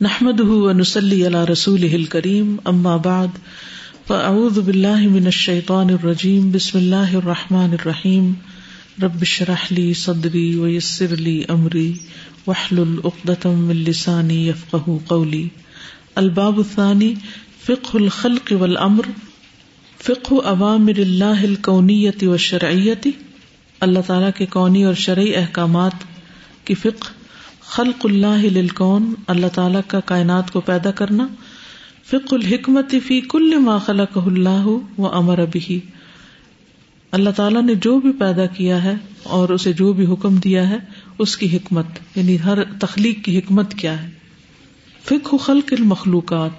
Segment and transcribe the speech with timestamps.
[0.00, 3.36] نحمد ونسلی علی رسول کریم اما بعد
[4.06, 8.32] فاعوذ باللہ من الشیطان الرجیم بسم اللہ الرحمن الرحیم
[9.02, 11.86] رب شرح لی صدری ویسر لی امری
[12.46, 15.46] وحلل اقدتم من لسانی یفقہ قولی
[16.16, 17.14] الباب الثانی
[17.66, 19.10] فقہ الخلق والامر
[20.00, 23.06] فقہ اوامر اللہ الکونیت والشرعیت
[23.80, 26.08] اللہ تعالیٰ کے کونی اور شرعی احکامات
[26.64, 27.23] کی فقہ
[27.66, 31.26] خلق اللہ للکون، اللہ تعالیٰ کا کائنات کو پیدا کرنا
[32.04, 34.66] فق الحکمت فی کل ما خلق اللہ
[34.98, 35.80] و امر ابھی
[37.10, 40.76] اللہ تعالیٰ نے جو بھی پیدا کیا ہے اور اسے جو بھی حکم دیا ہے،
[41.18, 44.10] اس کی حکمت یعنی ہر تخلیق کی حکمت کیا ہے۔
[45.04, 46.50] فک خلق المخلوقات،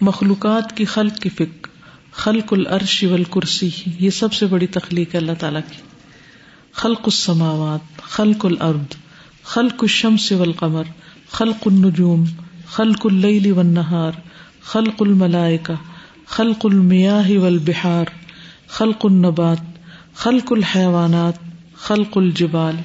[0.00, 1.68] مخلوقات کی خلق کی فک
[2.12, 5.76] خلق العرش والکرسی، یہ سب سے بڑی تخلیق ہے اللہ تعالیٰ کی۔
[6.72, 9.01] خلق السماوات، خلق الارض۔
[9.44, 10.84] خلق الشمس والقمر،
[11.30, 12.24] خلق النجوم،
[12.66, 14.12] خلق اللیل والنہار
[14.62, 15.72] خلق الملائکہ
[16.26, 18.06] خلق المياه والبحار،
[18.68, 19.58] خلق النبات،
[20.14, 21.34] خلق الحيوانات،
[21.74, 22.76] خلق الجبال،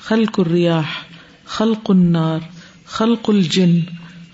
[0.00, 0.98] خلق الرياح،
[1.44, 2.38] خلق النار،
[2.86, 3.80] خلق الجن،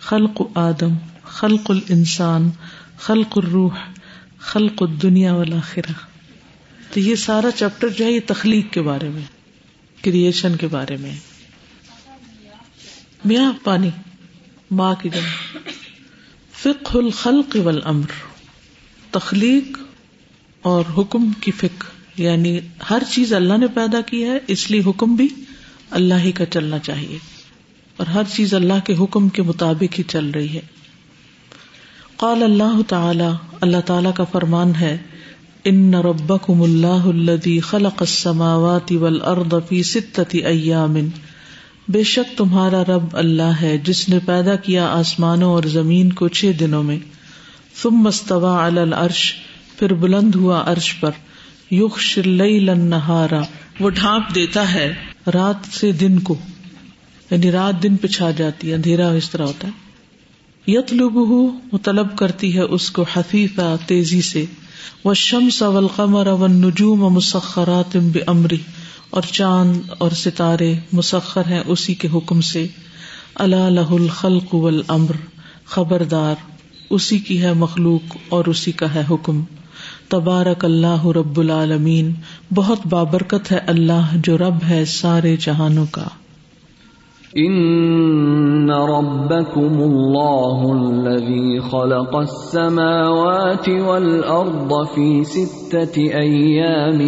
[0.01, 2.51] خلق آدم، خلق الانسان
[2.99, 3.79] خلق الروح،
[4.39, 5.93] خلق الدنیا والآخرہ
[6.93, 9.23] تو یہ سارا چیپٹر جو ہے یہ تخلیق کے بارے میں
[10.05, 11.11] کریشن کے بارے میں
[13.27, 13.91] میاں، پانی۔
[14.71, 15.59] ماں کی جمع
[16.63, 18.07] فقہ الخلق والامر۔
[19.11, 19.79] تخلیق
[20.63, 21.85] اور حکم کی فکر
[22.21, 22.59] یعنی
[22.91, 25.29] ہر چیز اللہ نے پیدا کی ہے، اس لیے حکم بھی
[25.91, 27.19] اللہ ہی کا چلنا چاہیے۔
[27.97, 30.61] اور ہر چیز اللہ کے حکم کے مطابق ہی چل رہی ہے۔
[32.17, 34.99] قال اللہ تعالی اللہ تعالی کا فرمان ہے،
[35.65, 40.97] ان ربکم اللہ الذی خلق السماوات والارض فی ستة ایام۔
[41.89, 46.53] بے شک تمہارا رب اللہ ہے جس نے پیدا کیا آسمانوں اور زمین کو چھ
[46.61, 46.99] دنوں میں۔
[47.83, 49.35] تم مستوا العرش،
[49.79, 51.11] پھر بلند ہوا عرش پر۔
[51.71, 53.41] یوش نہارا
[53.81, 54.95] وہ ڈھانپ دیتا ہے
[55.35, 56.35] رات سے دن کو۔
[57.31, 59.73] یعنی رات دن پہ چھا جاتی ہے، اندھیرا اس طرح ہوتا ہے۔
[60.73, 61.53] یت لب وہ
[61.83, 64.45] طلب کرتی ہے اس کو حفیظہ تیزی سے۔
[65.05, 67.97] وہ شمس اول قمر اول نجوم مسخرات
[68.27, 68.59] امری
[69.11, 72.67] اور چاند اور ستارے مسخر ہیں اسی کے حکم سے۔
[73.35, 75.15] اللہ لہ الخلق والامر،
[75.65, 76.35] خبردار،
[76.91, 79.45] اسی کی ہے مخلوق اور اسی کا ہے حکم۔
[80.09, 82.15] تبارک اللہ رب العالمین،
[82.55, 86.05] بہت بابرکت ہے اللہ جو رب ہے سارے جہانوں کا۔
[87.37, 97.01] ان ربكم الله الذي خلق السماوات والارض في سته ايام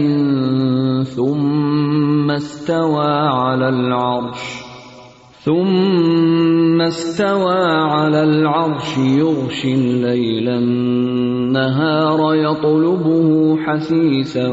[1.04, 4.67] ثم استوى على العرش
[5.48, 14.48] ثم استوى على العرش يغشي الليل النهار يطلبه حثيثا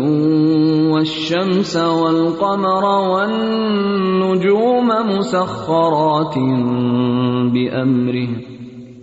[0.92, 6.38] والشمس والقمر والنجوم مسخرات
[7.54, 8.30] بأمره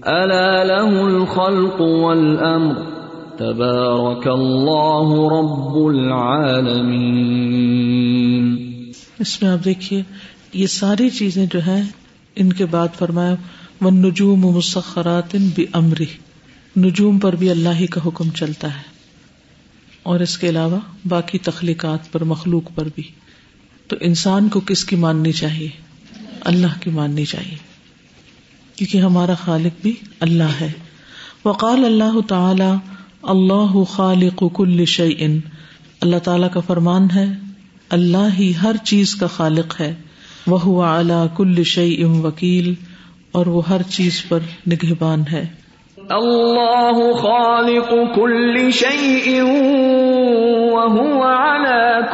[0.06, 2.76] ألا له الخلق والأمر
[3.38, 7.42] تبارك الله رب العالمين
[9.20, 10.02] اس میں آپ دیکھیے
[10.52, 11.82] یہ ساری چیزیں جو ہیں،
[12.36, 13.34] ان کے بعد فرمایا
[13.80, 16.04] من نجوم مسخرات بھی امری
[16.76, 18.92] نجوم پر بھی اللہ ہی کا حکم چلتا ہے۔
[20.02, 23.02] اور اس کے علاوہ باقی تخلیقات پر، مخلوق پر بھی۔
[23.88, 25.68] تو انسان کو کس کی ماننی چاہیے؟
[26.40, 27.56] اللہ کی ماننی چاہیے۔
[28.76, 30.72] کیونکہ ہمارا خالق بھی اللہ ہے۔
[31.44, 32.74] وقال اللہ تعالی،
[33.22, 35.40] اللہ خالق کل شعین
[36.00, 37.26] اللہ تعالی کا فرمان ہے،
[37.88, 39.94] اللہ ہی ہر چیز کا خالق ہے۔
[40.46, 42.74] وہ اعلی کل شعی ام وکیل
[43.32, 44.38] اور وہ ہر چیز پر
[44.70, 45.46] نگہبان ہے۔
[46.10, 49.38] اللہ خالق کل شعی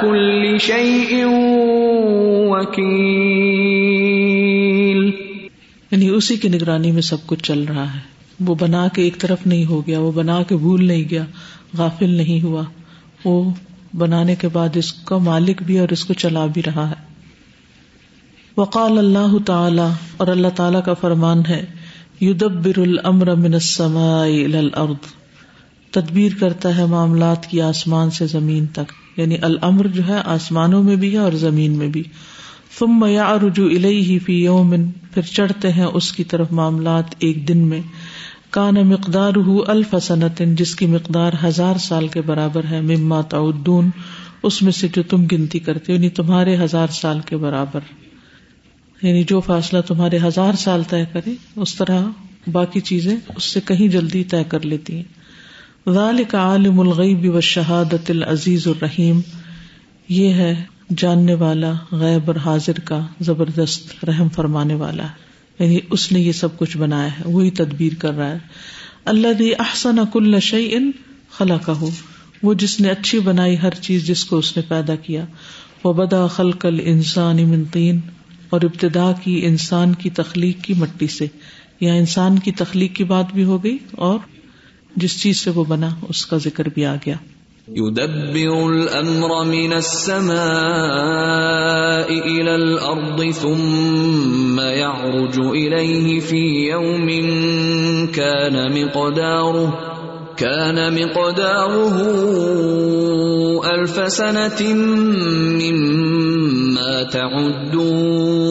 [0.00, 1.22] کل شعی
[2.48, 5.10] وکیل۔
[5.90, 7.98] یعنی اسی کی نگرانی میں سب کچھ چل رہا ہے۔
[8.46, 11.24] وہ بنا کے ایک طرف نہیں ہو گیا وہ بنا کے بھول نہیں گیا
[11.78, 12.62] غافل نہیں ہوا۔
[13.24, 13.50] وہ
[13.96, 17.07] بنانے کے بعد اس کا مالک بھی اور اس کو چلا بھی رہا ہے۔
[18.58, 19.82] وقال اللہ تعالی
[20.16, 21.64] اور اللہ تعالی کا فرمان ہے،
[22.20, 25.14] یدبر الامر من السماء الى الارض۔
[25.90, 30.96] تدبیر کرتا ہے معاملات کی آسمان سے زمین تک یعنی الامر جو ہے آسمانوں میں
[30.96, 32.02] بھی ہے اور زمین میں بھی۔
[32.78, 34.74] ثم يعرج الیہ فی یوم،
[35.14, 37.80] پھر چڑھتے ہیں اس کی طرف معاملات ایک دن میں۔
[38.50, 39.32] کان مقدار
[39.66, 43.90] الف سنت جس کی مقدار ہزار سال کے برابر ہے، مما تعدون،
[44.42, 47.80] اس میں سے جو تم گنتی کرتے ہو یعنی تمہارے ہزار سال کے برابر۔
[49.02, 52.00] یعنی جو فاصلہ تمہارے ہزار سال طے کرے، اس طرح
[52.52, 55.02] باقی چیزیں اس سے کہیں جلدی طے کر لیتی ہیں۔
[55.92, 59.20] ذالک عالم الغیب و شہادت العزیز الرحیم،
[60.08, 60.64] یہ ہے
[60.96, 66.32] جاننے والا، غیب اور حاضر کا زبردست رحم فرمانے والا۔ ہے یعنی اس نے یہ
[66.32, 68.38] سب کچھ بنایا ہے، وہی تدبیر کر رہا ہے۔
[69.04, 70.90] اللہ دی احسن کل شعی ان
[71.30, 71.90] خلا کا ہو
[72.42, 75.24] وہ جس نے اچھی بنائی ہر چیز جس کو اس نے پیدا کیا۔
[75.84, 78.00] وہ بدا خلق الانسان من طین
[78.50, 81.26] اور ابتدا کی انسان کی تخلیق کی مٹی سے،
[81.80, 84.18] یا انسان کی تخلیق کی بات بھی ہو گئی، اور
[84.96, 87.14] جس چیز سے وہ بنا، اس کا ذکر بھی آ گیا۔
[87.76, 90.38] يدبر الأمر من السماء
[92.08, 97.08] إلى الأرض ثم يعرج إليه في يوم
[98.06, 99.97] كان مقداره
[100.38, 101.96] كان مقداره
[103.74, 104.74] ألف سنة
[105.58, 108.48] مما تعدون.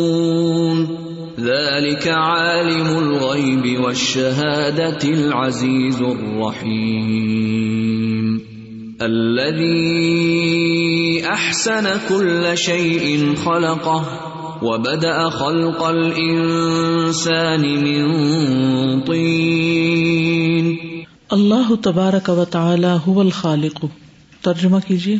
[1.39, 7.37] ذلك عالم الغيب والشهادة العزيز الرحيم.
[9.01, 10.07] الذي
[11.25, 14.03] احسن كل شيء خلقه
[14.63, 18.05] وبدا خلق الانسان من
[19.01, 20.86] طين.
[21.29, 23.85] اللہ تبارک و تعالی هو الخالق.
[24.41, 25.17] ترجمہ کیجیے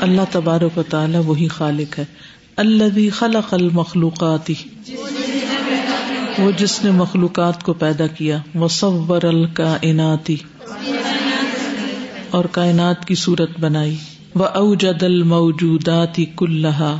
[0.00, 2.04] اللہ تبارک و تعالی وہی خالق ہے.
[2.56, 4.50] الذي خلق المخلوقات.
[6.38, 8.38] وہ جس نے مخلوقات کو پیدا کیا.
[8.54, 10.36] مصور الکائناتی
[12.30, 13.96] اور کائنات کی صورت بنائی.
[14.34, 16.98] وہ اوجد الموجودات کلہا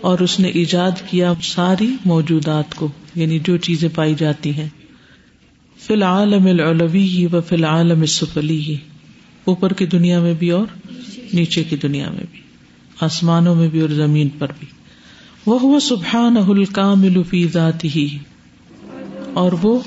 [0.00, 4.68] اور اس نے ایجاد کیا ساری موجودات کو یعنی جو چیزیں پائی جاتی ہیں۔
[5.76, 8.76] فی العالم العلوی و فی العالم السفلی،
[9.44, 10.66] اوپر کی دنیا میں بھی اور
[11.32, 12.40] نیچے کی دنیا میں بھی،
[13.00, 14.66] آسمانوں میں بھی اور زمین پر بھی۔
[15.46, 18.18] وہ سبحان الکامل فی ذاتی ہی
[19.34, 19.78] اور وہ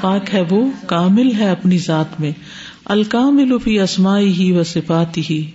[0.00, 2.30] پاک ہے، وہ کامل ہے اپنی ذات میں۔
[2.84, 5.50] الکامل فی اسمائی ہی و صفاتی ہی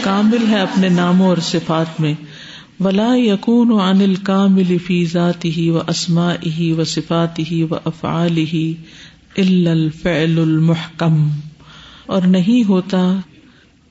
[0.00, 2.14] کامل ہے اپنے ناموں اور صفات میں۔
[2.80, 8.36] ولا یقون عن الکامل فی ذاتی ہی و اسما ہی و صفاتی ہی و افعال
[8.36, 8.74] ہی
[9.36, 11.28] الفعل المحکم
[12.06, 13.16] اور نہیں ہوتا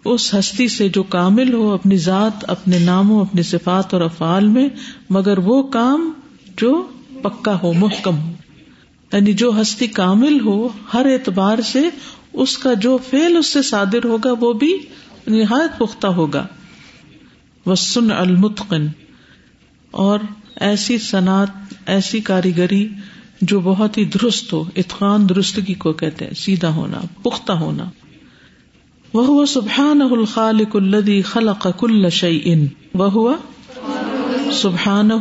[0.06, 4.69] اس ہستی سے جو کامل ہو اپنی ذات، اپنے ناموں، اپنی صفات اور افعال میں،
[5.09, 6.12] مگر وہ کام
[6.57, 6.88] جو
[7.21, 8.31] پکا ہو، محکم ہو۔
[9.13, 11.80] یعنی جو ہستی کامل ہو، ہر اعتبار سے
[12.33, 14.77] اس کا جو فیل اس سے صادر ہوگا، وہ بھی
[15.27, 16.47] نہایت پختہ ہوگا۔
[17.65, 18.88] وسن المتقن۔
[19.91, 20.19] اور
[20.56, 21.47] ایسی صنعت،
[21.85, 22.89] ایسی کاریگری
[23.41, 27.83] جو بہت ہی درست ہو، اتقان درستگی کو کہتے ہیں، سیدھا ہونا، پختہ ہونا۔
[29.13, 33.33] وہ سبحان الخالق الدی خلق کل شعی ان وہ
[34.51, 35.12] سبحان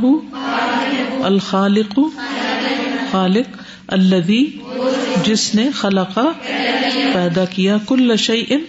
[1.24, 1.98] الخالق،
[3.10, 4.46] خالق الدی
[5.24, 6.24] جس نے خلقا
[7.14, 8.64] پیدا کیا، کل شعی ان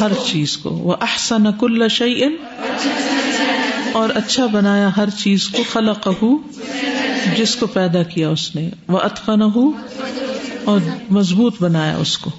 [0.00, 2.36] ہر چیز کو۔ وہ احسن کل شعی ان
[3.92, 6.08] اور اچھا بنایا ہر چیز کو خلق
[7.36, 9.42] جس کو پیدا کیا اس نے۔ وہ اتقن
[10.64, 10.80] اور
[11.10, 12.30] مضبوط بنایا اس کو۔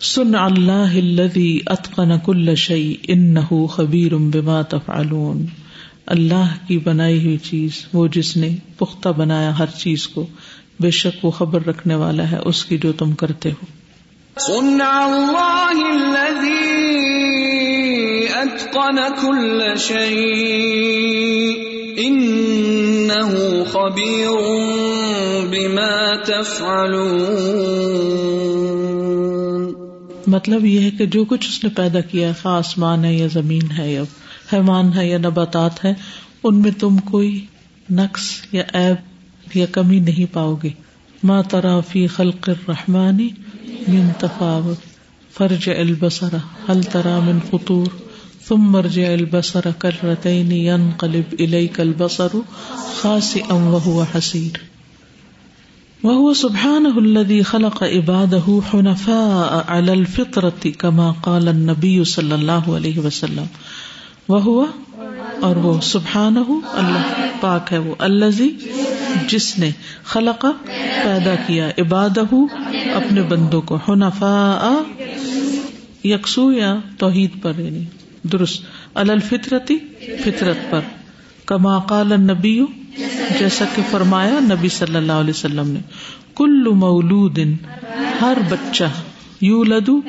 [0.00, 5.46] سن اللہ الذي اتقن كل شيء انه خبير بما تفعلون۔
[6.06, 8.48] اللہ کی بنائی ہوئی چیز، وہ جس نے
[8.78, 10.26] پختہ بنایا ہر چیز کو۔
[10.80, 13.66] بے شک وہ خبر رکھنے والا ہے اس کی جو تم کرتے ہو۔
[14.40, 16.88] صنع الله الذي
[18.34, 21.52] اتقن كل شيء
[22.06, 23.34] انه
[23.72, 24.30] خبير
[25.50, 27.28] بما تفعلون۔
[30.26, 33.70] مطلب یہ ہے کہ جو کچھ اس نے پیدا کیا خاص آسمان ہے یا زمین
[33.78, 34.02] ہے یا
[34.52, 35.94] حیوان ہے یا نباتات ہے
[36.44, 37.44] ان میں تم کوئی
[37.90, 38.20] نقص
[38.52, 39.17] یا عیب
[39.56, 40.68] یا کمی نہیں پاؤ گے۔
[41.22, 43.28] ماں ترا فی خلق الرحمانی
[43.88, 44.76] من تفاوت۔
[45.38, 46.34] فرج البصر،
[46.68, 47.86] هل ترى من فطور؟
[48.48, 52.28] ثم مرجع البصر كرتين ينقلب إليك البصر
[53.00, 54.58] خاسئا وهو حسير
[56.04, 63.44] وهو سبحانه الذي خلق عباده حنفاء على الفطرة كما قال النبي صلى الله عليه وسلم۔
[64.28, 64.64] وهو
[65.40, 68.40] اور وہ سبحان اللہ پاک ہے، وہ اللہ
[69.28, 69.70] جس نے
[70.04, 70.46] خلق
[71.04, 72.18] پیدا کیا عباد
[72.94, 74.82] اپنے بندوں کو حنفا
[76.04, 77.84] یکسو یا توحید پر یعنی
[78.22, 78.62] درست
[78.94, 79.78] الفطرتی،
[80.24, 80.80] فطرت پر۔
[81.46, 82.60] کما قال نبی
[83.38, 85.80] جیسا کہ فرمایا نبی صلی اللہ علیہ وسلم نے،
[86.34, 87.38] کل مولود
[88.20, 88.84] ہر بچہ
[89.40, 90.00] یو لدو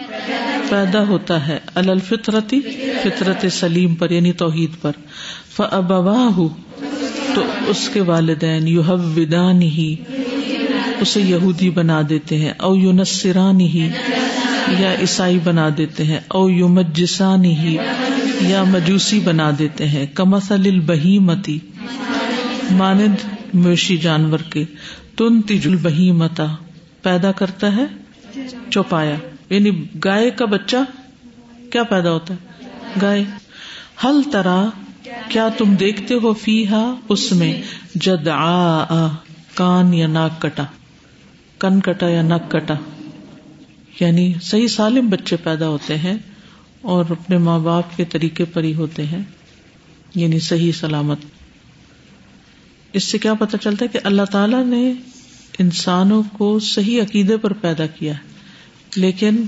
[0.69, 2.61] پیدا ہوتا ہے الفطرتی،
[3.03, 4.91] فطرت سلیم پر یعنی توحید پر۔
[5.55, 6.39] فبواہ
[7.35, 8.81] تو اس کے والدین یو
[9.61, 9.95] ہی
[10.99, 13.89] اسے یہودی بنا دیتے ہیں، او یو نسرانی ہی
[14.79, 17.77] یا عیسائی بنا دیتے ہیں، او یو مجسانی ہی
[18.41, 21.59] یا مجوسی بنا دیتے ہیں۔ کمسل البہی متی
[22.71, 23.15] مانند
[23.53, 24.63] مویشی جانور کے
[25.15, 26.45] تن تج البہی متا
[27.01, 27.85] پیدا کرتا ہے،
[28.69, 29.15] چوپایا۔
[29.49, 30.77] یعنی گائے کا بچہ
[31.71, 32.69] کیا پیدا ہوتا ہے؟
[33.01, 33.23] گائے۔
[34.03, 34.65] ہل ترا
[35.29, 37.61] کیا تم دیکھتے ہو فی ہا اس میں
[37.95, 39.07] جد آ
[39.53, 40.63] کان یا ناک کٹا؟
[41.57, 42.73] کن کٹا یا نک کٹا؟
[43.99, 46.17] یعنی صحیح سالم بچے پیدا ہوتے ہیں
[46.81, 49.21] اور اپنے ماں باپ کے طریقے پر ہی ہوتے ہیں
[50.15, 51.19] یعنی صحیح سلامت۔
[52.93, 54.91] اس سے کیا پتا چلتا ہے کہ اللہ تعالی نے
[55.59, 58.19] انسانوں کو صحیح عقیدے پر پیدا کیا ہے،
[58.95, 59.43] لیکن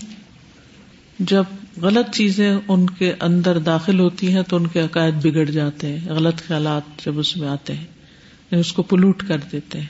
[1.19, 1.43] جب
[1.81, 6.09] غلط چیزیں ان کے اندر داخل ہوتی ہیں تو ان کے عقائد بگڑ جاتے ہیں،
[6.09, 7.85] غلط خیالات جب اس میں آتے ہیں
[8.51, 9.88] یعنی اس کو پلوٹ کر دیتے ہیں۔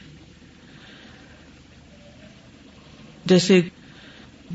[3.25, 3.61] جیسے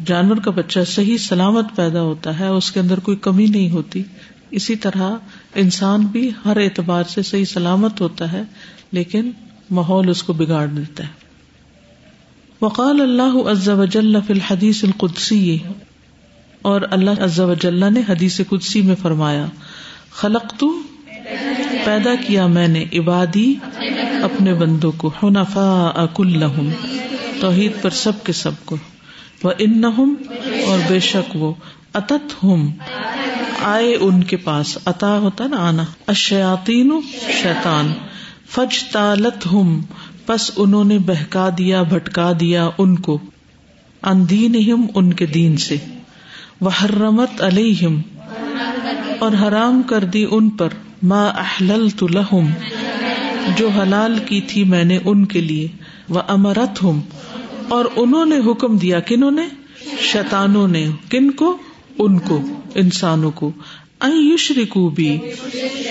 [0.05, 4.02] جانور کا بچہ صحیح سلامت پیدا ہوتا ہے، اس کے اندر کوئی کمی نہیں ہوتی۔
[4.50, 5.02] اسی طرح
[5.55, 8.43] انسان بھی ہر اعتبار سے صحیح سلامت ہوتا ہے،
[8.93, 9.31] لیکن
[9.71, 11.26] ماحول اس کو بگاڑ دیتا ہے۔
[12.61, 15.59] وقال اللہ عز وجل فی الحدیث القدسی
[16.66, 19.46] اور اللہ عز وجل نے حدیث قدسی میں فرمایا
[20.11, 20.78] خلق تو
[21.85, 23.54] پیدا کیا میں نے عبادی
[24.23, 26.70] اپنے بندوں کو، حنفاء کلہم،
[27.40, 28.76] توحید پر سب کے سب کو۔
[29.42, 29.85] وہ ان
[30.66, 31.54] اور بے شک وہ
[31.94, 32.70] اتت ہم
[33.62, 37.00] آئے ان کے پاس اتا ہوتا نا آنا۔ اشیاتین
[37.42, 37.92] شیتان
[38.49, 39.80] فج تالت ہم
[40.26, 43.18] پس انہوں نے بہکا دیا، بھٹکا دیا ان کو
[44.02, 45.76] اندین ان کے دین سے۔
[46.61, 48.01] وہ حرمت علیہم
[49.19, 50.69] اور حرام کر دی ان پر
[51.03, 52.47] ما احلل لہم،
[53.57, 55.69] جو حلال کی تھی میں نے ان کے لیے
[56.09, 57.01] وہ امرت ہوں
[57.69, 59.49] اور انہوں نے حکم دیا کنہوں نے؟
[60.01, 61.59] شیتانوں نے، کن کو؟
[61.99, 62.43] ان کو،
[62.75, 63.53] انسانوں کو۔
[64.03, 65.19] یشرکو بھی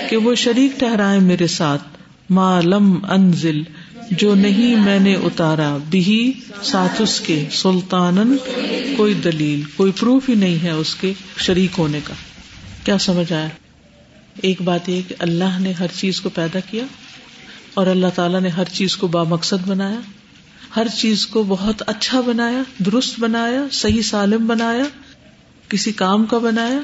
[0.09, 1.83] کہ وہ شریک ٹہرائے میرے ساتھ،
[2.29, 3.61] ما لم انزل
[4.11, 6.33] جو نہیں میں نے اتارا، بھی
[6.63, 8.37] ساتھ اس کے سلطان
[8.97, 12.13] کوئی دلیل، کوئی پروف ہی نہیں ہے اس کے شریک ہونے کا۔
[12.83, 13.47] کیا سمجھ آیا؟
[14.41, 16.83] ایک بات یہ کہ اللہ نے ہر چیز کو پیدا کیا
[17.73, 19.99] اور اللہ تعالیٰ نے ہر چیز کو با مقصد بنایا،
[20.75, 24.83] ہر چیز کو بہت اچھا بنایا، درست بنایا، صحیح سالم بنایا،
[25.69, 26.79] کسی کام کا بنایا۔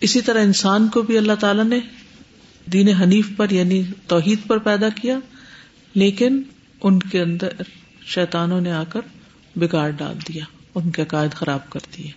[0.00, 1.78] اسی طرح انسان کو بھی اللہ تعالیٰ نے
[2.72, 5.18] دین حنیف پر یعنی توحید پر پیدا کیا۔
[5.94, 6.42] لیکن
[6.82, 7.48] ان کے اندر
[8.06, 9.00] شیتانوں نے آ کر
[9.56, 10.44] بگاڑ ڈال دیا،
[10.74, 12.10] ان کے عقائد خراب کر دیے۔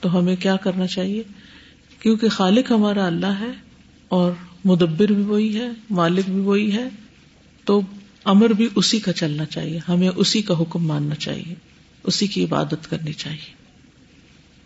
[0.00, 1.22] تو ہمیں کیا کرنا چاہیے؟
[1.98, 3.50] کیونکہ خالق ہمارا اللہ ہے
[4.08, 4.32] اور
[4.64, 6.88] مدبر بھی وہی ہے، مالک بھی وہی ہے،
[7.64, 7.80] تو
[8.24, 11.54] امر بھی اسی کا چلنا چاہیے۔ ہمیں اسی کا حکم ماننا چاہیے،
[12.02, 13.58] اسی کی عبادت کرنی چاہیے۔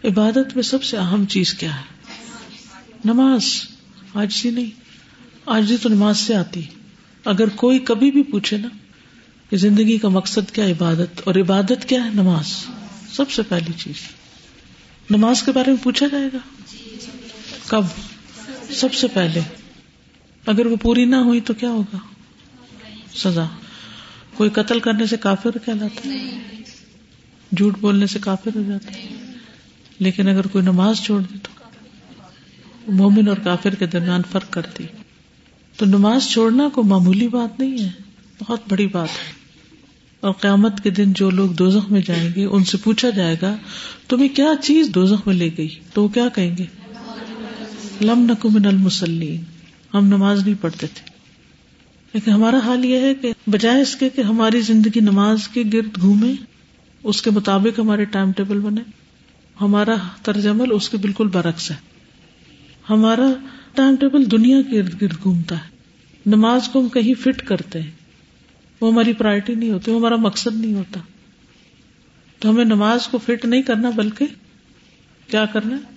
[0.08, 1.84] عبادت میں سب سے اہم چیز کیا ہے؟
[3.04, 3.44] نماز۔
[4.14, 4.70] آج سی نہیں،
[5.46, 6.62] آج تو نماز سے آتی۔
[7.24, 8.68] اگر کوئی کبھی بھی پوچھے نا
[9.50, 12.64] کہ زندگی کا مقصد کیا عبادت اور عبادت کیا ہے نماز؟
[13.12, 13.94] سب سے پہلی چیز۔
[15.10, 16.38] نماز کے بارے میں پوچھا جائے گا؟
[17.66, 17.84] کب؟
[18.70, 19.40] سب سے پہلے۔
[20.46, 21.98] اگر وہ پوری نہ ہوئی تو کیا ہوگا؟
[23.14, 23.44] سزا۔
[24.34, 26.38] کوئی قتل کرنے سے کافر کہلاتا ہے؟
[27.56, 29.32] جھوٹ بولنے سے کافر ہو جاتا ہے؟
[29.98, 31.62] لیکن اگر کوئی نماز چھوڑ دے تو؟
[32.92, 34.84] مومن اور کافر کے درمیان فرق کرتی۔
[35.76, 37.90] تو نماز چھوڑنا کوئی معمولی بات نہیں ہے،
[38.40, 39.42] بہت بڑی بات ہے۔
[40.20, 43.56] اور قیامت کے دن جو لوگ دوزخ میں جائیں گے، ان سے پوچھا جائے گا،
[44.08, 46.66] تمہیں کیا چیز دوزخ میں لے گئی؟ تو وہ کیا کہیں گے؟
[48.00, 49.40] لم من المسلین
[49.94, 51.12] ہم نماز نہیں پڑھتے تھے۔
[52.14, 56.00] لیکن ہمارا حال یہ ہے کہ بجائے اس کے کہ ہماری زندگی نماز کے گرد
[56.00, 56.32] گھومے،
[57.04, 58.80] اس کے مطابق ہمارے ٹائم ٹیبل بنے۔
[59.60, 61.76] ہمارا طرز عمل اس کے بالکل برعکس ہے۔
[62.90, 63.26] ہمارا
[63.74, 65.70] ٹائم ٹیبل دنیا کے ارد گرد گھومتا ہے۔
[66.26, 67.90] نماز کو ہم کہیں فٹ کرتے ہیں۔
[68.80, 71.00] وہ ہماری پرائرٹی نہیں ہوتی، وہ ہمارا مقصد نہیں ہوتا۔
[72.38, 74.26] تو ہمیں نماز کو فٹ نہیں کرنا، بلکہ
[75.30, 75.92] کیا کرنا ہے؟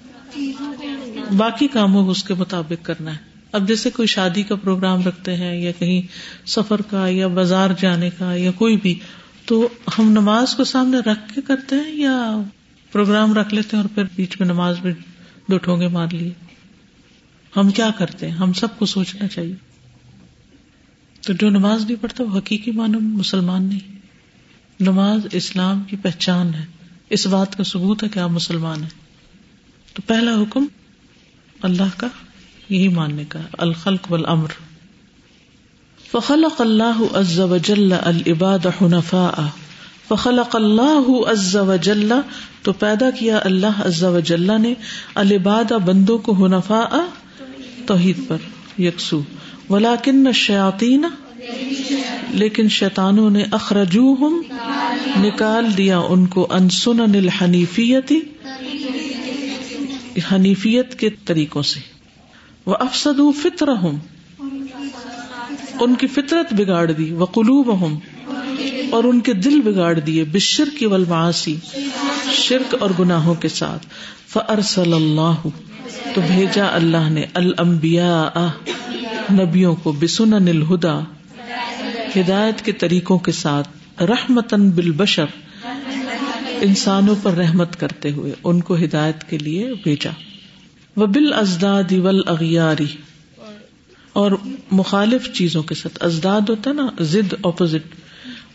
[1.37, 3.17] باقی کاموں کو اس کے مطابق کرنا ہے۔
[3.51, 6.01] اب جیسے کوئی شادی کا پروگرام رکھتے ہیں یا کہیں
[6.47, 8.99] سفر کا یا بازار جانے کا یا کوئی بھی،
[9.45, 12.41] تو ہم نماز کو سامنے رکھ کے کرتے ہیں یا
[12.91, 14.93] پروگرام رکھ لیتے ہیں اور پھر بیچ میں نماز میں
[15.51, 16.44] دو ٹھونگے مار لیے۔
[17.57, 19.55] ہم کیا کرتے ہیں؟ ہم سب کو سوچنا چاہیے۔
[21.21, 23.95] تو جو نماز نہیں پڑھتا وہ حقیقی معنی مسلمان نہیں۔
[24.79, 26.65] نماز اسلام کی پہچان ہے۔
[27.09, 28.89] اس بات کا ثبوت ہے کہ آپ مسلمان ہیں۔
[29.93, 30.65] تو پہلا حکم
[31.61, 32.07] اللہ کا
[32.69, 34.47] یہی ماننے کا الخلق والامر۔
[36.11, 39.43] فخلق اللہ عز وجل العباد حنفاء۔
[40.07, 42.13] فخلق اللہ عز وجل،
[42.61, 44.73] تو پیدا کیا اللہ عز وجل نے۔
[45.15, 47.24] العباد بندوں کو حنفاء۔
[47.85, 48.37] توحید پر،
[48.81, 49.21] یکسو۔
[49.69, 51.05] ولیکن الشیاطین،
[52.29, 54.41] لیکن شیطانوں نے اخرجوہم،
[55.23, 58.19] نکال دیا ان کو ان سنن الحنیفیتی
[60.31, 61.79] حنیفیت کے طریقوں سے۔
[62.65, 63.67] وہ افسد فطر
[65.79, 67.99] ان کی فطرت بگاڑ دی۔ وہ قلوب ہوں
[68.89, 71.55] اور ان کے دل بگاڑ دیے۔ بشر کی ولماسی
[72.31, 73.87] شرک اور گناہوں کے ساتھ۔
[74.27, 75.47] فرسل اللہ
[76.15, 78.29] تو بھیجا اللہ نے المبیا
[79.31, 80.99] نبیوں کو بسن الہدا
[82.15, 85.25] ہدایت کے طریقوں کے ساتھ رحمتن بالبشر،
[86.61, 90.09] انسانوں پر رحمت کرتے ہوئے ان کو ہدایت کے لیے بھیجا۔
[90.95, 92.87] وہ بال ازداد ول اغیاری
[94.13, 94.31] اور
[94.71, 97.95] مخالف چیزوں کے ساتھ۔ ازداد ہوتا نا، ضد اپوزٹ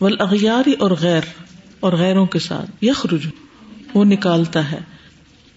[0.01, 1.21] ول اغیاری اور غیر،
[1.79, 3.27] اور غیروں کے ساتھ۔ یخرج،
[3.93, 4.79] وہ نکالتا ہے۔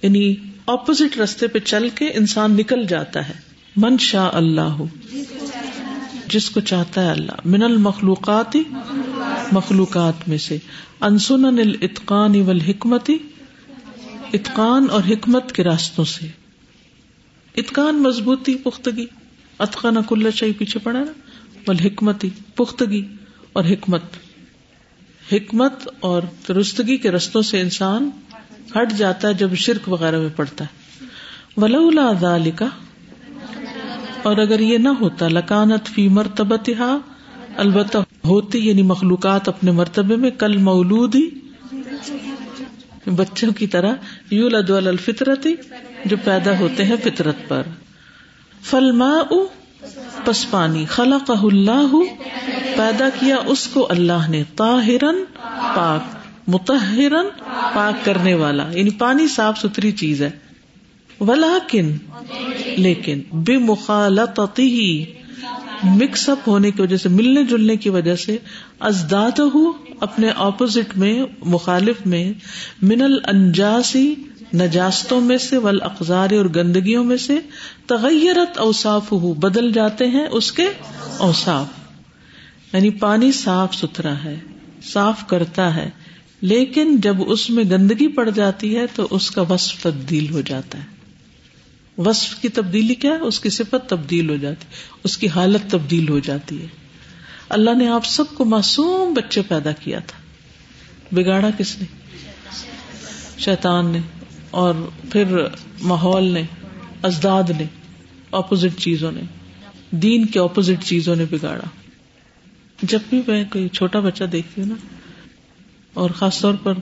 [0.02, 0.34] یعنی
[0.66, 3.34] اپوزٹ رستے پہ چل کے انسان نکل جاتا ہے۔
[3.76, 4.76] من شاہ اللہ۔
[6.28, 8.56] جس کو چاہتا ہے اللہ۔ من المخلوقات
[9.52, 10.58] مخلوقات میں سے۔
[11.00, 13.18] انسن الاتقان والحکمتی
[14.32, 16.26] اتقان اور حکمت کے راستوں سے۔
[17.56, 19.06] اتقان مضبوطی، پختگی۔
[19.58, 21.12] اتقان کل چاہیے پیچھے پڑا نا۔
[21.66, 23.08] بل حکمتی پختگی
[23.52, 24.02] اور حکمت۔
[25.32, 28.10] حکمت اور درستگی کے رستوں سے انسان
[28.76, 31.04] ہٹ جاتا ہے جب شرک وغیرہ میں پڑتا ہے۔
[31.56, 32.66] ولولا ذالکا
[34.22, 36.70] اور اگر یہ نہ ہوتا، لکانت فی مرتبت
[37.56, 41.30] البتہ ہوتی یعنی مخلوقات اپنے مرتبے میں، کل مولود ہی
[43.06, 43.94] بچوں کی طرح
[44.30, 45.54] یو لد الفطرتی،
[46.04, 47.62] جو پیدا ہوتے ہیں فطرت پر۔
[48.62, 49.22] فلما
[50.24, 51.96] پس پانی۔ خلا اللہ،
[52.76, 55.24] پیدا کیا اس کو اللہ نے تاہرن
[55.74, 56.13] پاک۔
[56.46, 57.26] متحرن
[57.74, 60.30] پاک کرنے والا یعنی پانی صاف ستھری چیز ہے۔
[61.20, 61.96] ولیکن،
[62.76, 64.40] لیکن بے مخالت
[65.84, 68.36] مکس اپ ہونے کی وجہ سے، ملنے جلنے کی وجہ سے
[68.80, 72.32] ازداد ہو اپنے اپوزٹ میں، مخالف میں
[72.82, 74.14] من الجاسی
[74.54, 77.38] نجاستوں میں سے ول اقزار اور گندگیوں میں سے،
[77.86, 80.66] تغیرت اوساف ہو بدل جاتے ہیں اس کے
[81.18, 81.66] اوساف
[82.72, 84.40] یعنی پانی صاف ستھرا ہے،
[84.82, 85.90] صاف کرتا ہے۔
[86.44, 90.78] لیکن جب اس میں گندگی پڑ جاتی ہے تو اس کا وصف تبدیل ہو جاتا
[90.78, 90.84] ہے۔
[91.98, 94.66] وصف کی تبدیلی کیا ہے؟ اس کی صفت تبدیل ہو جاتی
[95.04, 96.66] اس کی حالت تبدیل ہو جاتی ہے۔
[97.48, 100.18] اللہ نے آپ سب کو معصوم بچے پیدا کیا تھا۔
[101.14, 101.86] بگاڑا کس نے؟
[103.38, 104.00] شیطان نے۔
[104.50, 104.74] اور
[105.12, 105.24] پھر
[105.82, 106.42] ماحول نے،
[107.02, 107.64] ازداد نے
[108.30, 109.20] اپوزٹ چیزوں نے،
[109.90, 111.68] دین کے اپوزٹ چیزوں نے بگاڑا۔
[112.82, 114.74] جب بھی میں کوئی چھوٹا بچہ دیکھتی ہوں نا
[115.94, 116.72] اور خاص طور پر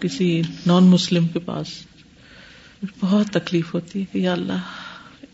[0.00, 1.66] کسی نان مسلم کے پاس
[3.00, 4.62] بہت تکلیف ہوتی ہے کہ یا اللہ،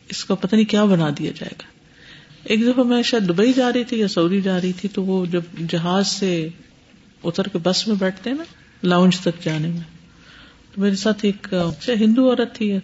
[0.08, 1.66] اس کو پتہ نہیں کیا بنا دیا جائے گا۔
[2.44, 5.26] ایک دفعہ میں شاید دبئی جا رہی تھی یا سعودی جا رہی تھی، تو وہ
[5.26, 6.48] جب جہاز سے
[7.24, 8.44] اتر کے بس میں بیٹھتے ہیں نا
[8.82, 9.80] لاؤنج تک جانے میں،
[10.74, 12.78] تو میرے ساتھ ایک اچھا، ہندو عورت تھی،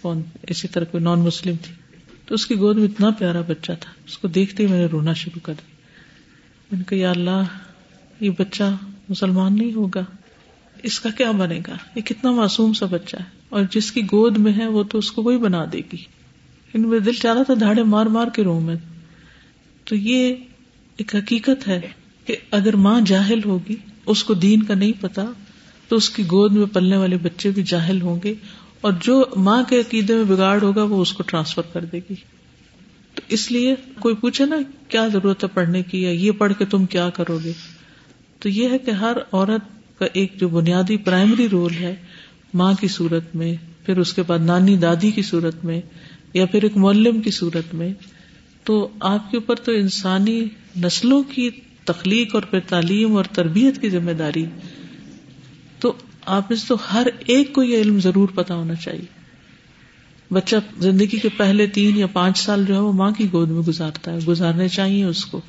[0.00, 1.74] کون، اسی طرح کوئی نان مسلم تھی۔
[2.26, 4.86] تو اس کی گود میں اتنا پیارا بچہ تھا، اس کو دیکھتے ہی میں نے
[4.86, 5.74] رونا شروع کر دیا۔
[6.72, 7.42] میں نے کہا، یا اللہ،
[8.20, 8.64] یہ بچہ
[9.12, 10.04] مسلمان نہیں ہوگا۔
[10.82, 14.38] اس کا کیا بنے گا؟ یہ کتنا معصوم سا بچہ ہے۔ اور جس کی گود
[14.38, 15.96] میں ہے، وہ تو اس کو وہی بنا دے گی۔
[16.74, 18.74] ان میں دل چاہ رہا تھا دھاڑے مار مار کے رو میں۔
[19.84, 20.34] تو یہ
[20.96, 21.80] ایک حقیقت ہے
[22.24, 25.24] کہ اگر ماں جاہل ہوگی، اس کو دین کا نہیں پتا،
[25.88, 28.34] تو اس کی گود میں پلنے والے بچے بھی جاہل ہوں گے۔
[28.80, 32.14] اور جو ماں کے عقیدے میں بگاڑ ہوگا، وہ اس کو ٹرانسفر کر دے گی۔
[33.14, 34.56] تو اس لیے کوئی پوچھے نا،
[34.88, 37.52] کیا ضرورت ہے پڑھنے کی؟ یا یہ پڑھ کے تم کیا کرو گے؟
[38.42, 41.94] تو یہ ہے کہ ہر عورت کا ایک جو بنیادی پرائمری رول ہے،
[42.54, 43.54] ماں کی صورت میں،
[43.86, 45.80] پھر اس کے بعد نانی دادی کی صورت میں،
[46.34, 47.92] یا پھر ایک معلم کی صورت میں،
[48.64, 50.44] تو آپ کے اوپر تو انسانی
[50.84, 51.50] نسلوں کی
[51.84, 54.44] تخلیق اور پھر تعلیم اور تربیت کی ذمہ داری۔
[55.78, 55.92] تو
[56.26, 59.22] آپ میں تو ہر ایک کو یہ علم ضرور پتا ہونا چاہیے۔
[60.30, 63.60] بچہ زندگی کے پہلے تین یا پانچ سال جو ہے، وہ ماں کی گود میں
[63.60, 65.40] گزارتا ہے، گزارنے چاہیے اس کو۔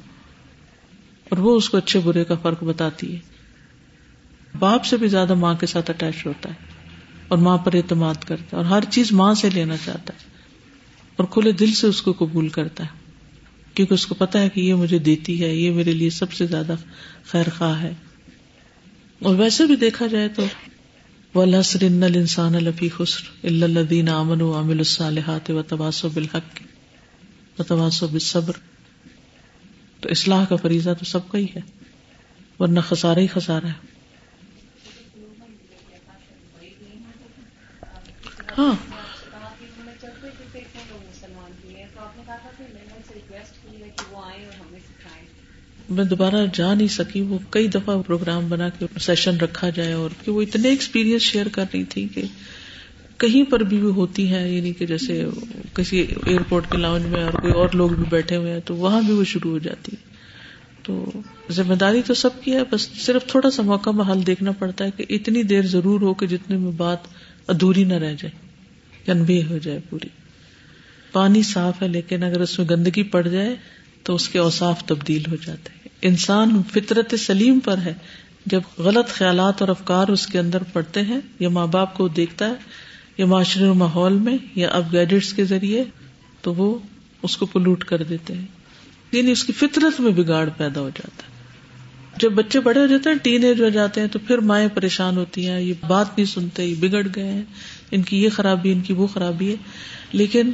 [1.30, 3.20] اور وہ اس کو اچھے برے کا فرق بتاتی ہے۔
[4.60, 6.56] باپ سے بھی زیادہ ماں کے ساتھ اٹیچ ہوتا ہے
[7.28, 10.30] اور ماں پر اعتماد کرتا ہے اور ہر چیز ماں سے لینا چاہتا ہے
[11.16, 13.04] اور کھلے دل سے اس کو قبول کرتا ہے۔
[13.74, 16.46] کیونکہ اس کو پتا ہے کہ یہ مجھے دیتی ہے، یہ میرے لیے سب سے
[16.46, 16.76] زیادہ
[17.26, 17.94] خیر خواہ ہے۔
[19.22, 20.46] اور ویسے بھی دیکھا جائے تو
[21.36, 26.62] ولحسر ان الانسان لفی خسر الا الذين امنوا وعملوا الصالحات وتواصوا بالحق
[27.60, 28.54] وتواصوا بالصبر
[30.04, 31.62] تو اصلاح کا فریضہ تو سب کا ہی ہے،
[32.60, 33.94] ورنہ خسارہ ہی خسارہ ہے۔
[38.58, 38.76] ہاں۔
[45.90, 50.10] میں دوبارہ جا نہیں سکی، وہ کئی دفعہ پروگرام بنا کے سیشن رکھا جائے اور
[50.24, 52.24] کہ وہ اتنے ایکسپیرینس شیئر کر رہی تھی کہ
[53.24, 55.26] کہیں پر بھی ہوتی ہے یعنی کہ جیسے
[55.74, 59.02] کسی ایئرپورٹ کے لاؤنج میں اور کوئی اور لوگ بھی بیٹھے ہوئے ہیں، تو وہاں
[59.02, 60.12] بھی وہ شروع ہو جاتی ہے
[60.84, 61.12] تو
[61.52, 64.92] ذمہ داری تو سب کی ہے، بس صرف تھوڑا سا موقع محل دیکھنا پڑتا ہے
[64.98, 66.98] کہ اتنی دیر ضرور ہو کہ جتنے میں بات
[67.48, 68.30] ادھوری نہ رہ جائے
[69.06, 70.10] کنوے ہو جائے پوری۔
[71.12, 73.56] پانی صاف ہے، لیکن اگر اس میں گندگی پڑ جائے
[74.04, 77.94] تو اس کے اوساف تبدیل ہو جاتے ہیں۔ انسان فطرت سلیم پر ہے۔
[78.46, 82.48] جب غلط خیالات اور افکار اس کے اندر پڑتے ہیں یا ماں باپ کو دیکھتا
[82.48, 82.54] ہے
[83.18, 85.84] یا معاشرے ماحول میں یا اب گیڈٹس کے ذریعے
[86.42, 86.80] تو وہ
[87.24, 88.46] اس کو پلوٹ کر دیتے ہیں۔
[89.12, 91.34] یعنی اس کی فطرت میں بگاڑ پیدا ہو جاتا ہے۔
[92.18, 95.18] جب بچے بڑے ہو جاتے ہیں ٹین ایج ہو جاتے ہیں، تو پھر مائیں پریشان
[95.18, 97.44] ہوتی ہیں، یہ بات نہیں سنتے، یہ بگڑ گئے ہیں،
[97.92, 99.56] ان کی یہ خرابی، ان کی وہ خرابی ہے۔
[100.12, 100.52] لیکن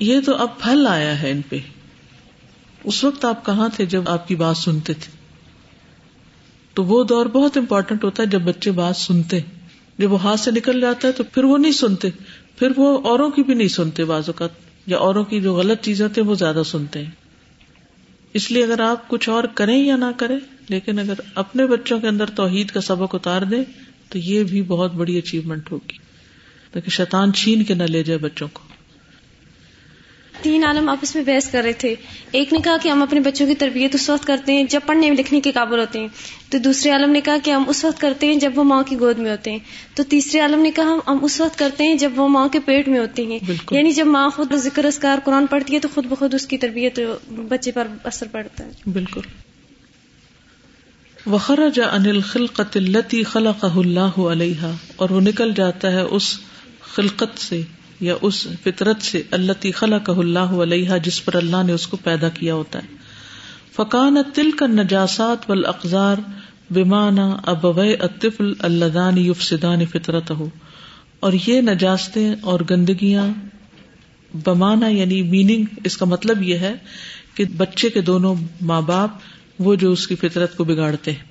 [0.00, 1.58] یہ تو اب پھل آیا ہے ان پہ۔
[2.84, 5.16] اس وقت آپ کہاں تھے جب آپ کی بات سنتے تھے؟
[6.74, 9.40] تو وہ دور بہت امپورٹینٹ ہوتا ہے جب بچے بات سنتے
[9.98, 12.08] جب وہ ہاتھ سے نکل جاتا ہے تو پھر وہ نہیں سنتے
[12.56, 14.50] پھر وہ اوروں کی بھی نہیں سنتے بعض اوقات،
[14.86, 17.10] یا اوروں کی جو غلط چیزیں ہوتی ہیں وہ زیادہ سنتے ہیں۔
[18.34, 22.08] اس لیے اگر آپ کچھ اور کریں یا نہ کریں، لیکن اگر اپنے بچوں کے
[22.08, 23.64] اندر توحید کا سبق اتار دیں،
[24.08, 25.98] تو یہ بھی بہت بڑی اچیومنٹ ہوگی۔
[26.72, 28.62] تاکہ شیطان چھین کے نہ لے جائے بچوں کو۔
[30.42, 31.94] تین عالم آپس میں بحث کر رہے تھے۔
[32.32, 35.10] ایک نے کہا کہ ہم اپنے بچوں کی تربیت اس وقت کرتے ہیں جب پڑھنے
[35.10, 36.08] لکھنے کے قابل ہوتے ہیں۔
[36.50, 39.00] تو دوسرے عالم نے کہا کہ ہم اس وقت کرتے ہیں جب وہ ماں کی
[39.00, 39.58] گود میں ہوتے ہیں۔
[39.94, 42.88] تو تیسرے عالم نے کہا ہم اس وقت کرتے ہیں جب وہ ماں کے پیٹ
[42.88, 43.38] میں ہوتے ہیں۔
[43.70, 47.00] یعنی جب ماں خود ذکر اسکار قرآن پڑھتی ہے تو خود بخود اس کی تربیت
[47.28, 49.20] بچے پر اثر پڑتا ہے۔ بالکل۔
[51.26, 56.40] وخرج عن الخلقت التي خلقه الله علیہ اور وہ نکل جاتا ہے اس
[56.94, 57.62] خلقت سے۔
[58.02, 62.28] یا اس فطرت سے اللہ خلق اللہ علیہ جس پر اللہ نے اس کو پیدا
[62.28, 62.96] کیا ہوتا ہے۔
[63.76, 66.16] فقان تل کا نجاسات و اقزار
[66.70, 70.48] بیمانا ابو اطفل اللہ یفسدان فطرت ہو
[71.20, 73.26] اور یہ نجاستیں اور گندگیاں
[74.44, 76.74] بمانا یعنی میننگ اس کا مطلب یہ ہے
[77.34, 79.10] کہ بچے کے دونوں ماں باپ
[79.58, 81.24] وہ جو اس کی فطرت کو بگاڑتے ہیں۔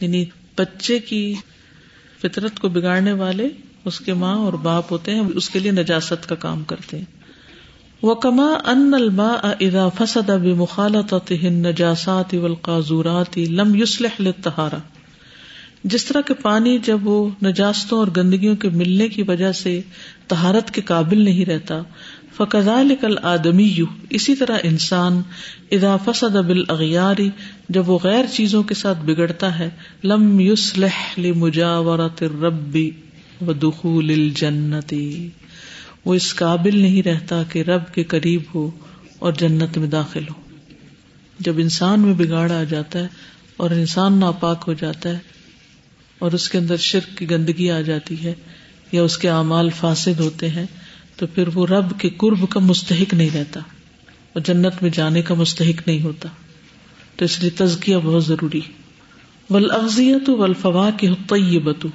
[0.00, 0.24] یعنی
[0.58, 1.34] بچے کی
[2.22, 3.48] فطرت کو بگاڑنے والے
[3.84, 7.20] اس کے ماں اور باپ ہوتے ہیں، اس کے لیے نجاست کا کام کرتے ہیں۔
[8.02, 14.78] وہ کما ان الما ادا فسد اب مخالت نجاسات والقاذورات لم یوسلح للطہارہ
[15.84, 19.80] جس طرح کے پانی جب وہ نجاستوں اور گندگیوں کے ملنے کی وجہ سے
[20.28, 21.80] تہارت کے قابل نہیں رہتا
[22.36, 25.22] فقضا لکل آدمی یو اسی طرح انسان
[25.70, 27.28] ادا فسد ابل اغیاری
[27.68, 29.70] جب وہ غیر چیزوں کے ساتھ بگڑتا ہے،
[30.04, 32.90] لم یوسلح لمجاورت ربی
[33.46, 35.28] و دخول الجنتی۔
[36.04, 38.70] وہ اس قابل نہیں رہتا کہ رب کے قریب ہو
[39.18, 40.40] اور جنت میں داخل ہو۔
[41.38, 43.06] جب انسان میں بگاڑ آ جاتا ہے
[43.56, 45.18] اور انسان ناپاک ہو جاتا ہے
[46.18, 48.34] اور اس کے اندر شرک کی گندگی آ جاتی ہے
[48.92, 50.66] یا اس کے اعمال فاسد ہوتے ہیں،
[51.16, 53.60] تو پھر وہ رب کے قرب کا مستحق نہیں رہتا
[54.32, 56.28] اور جنت میں جانے کا مستحق نہیں ہوتا۔
[57.16, 58.60] تو اس لیے تزکیہ بہت ضروری
[59.50, 61.86] ولافزیت ولفوا کے طیبت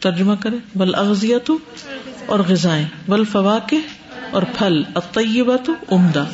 [0.00, 1.50] ترجمہ کرے بل اغزیت
[2.26, 3.74] اور غذائیں، بل فواق
[4.30, 6.24] اور پھل اطیبت عمدہ۔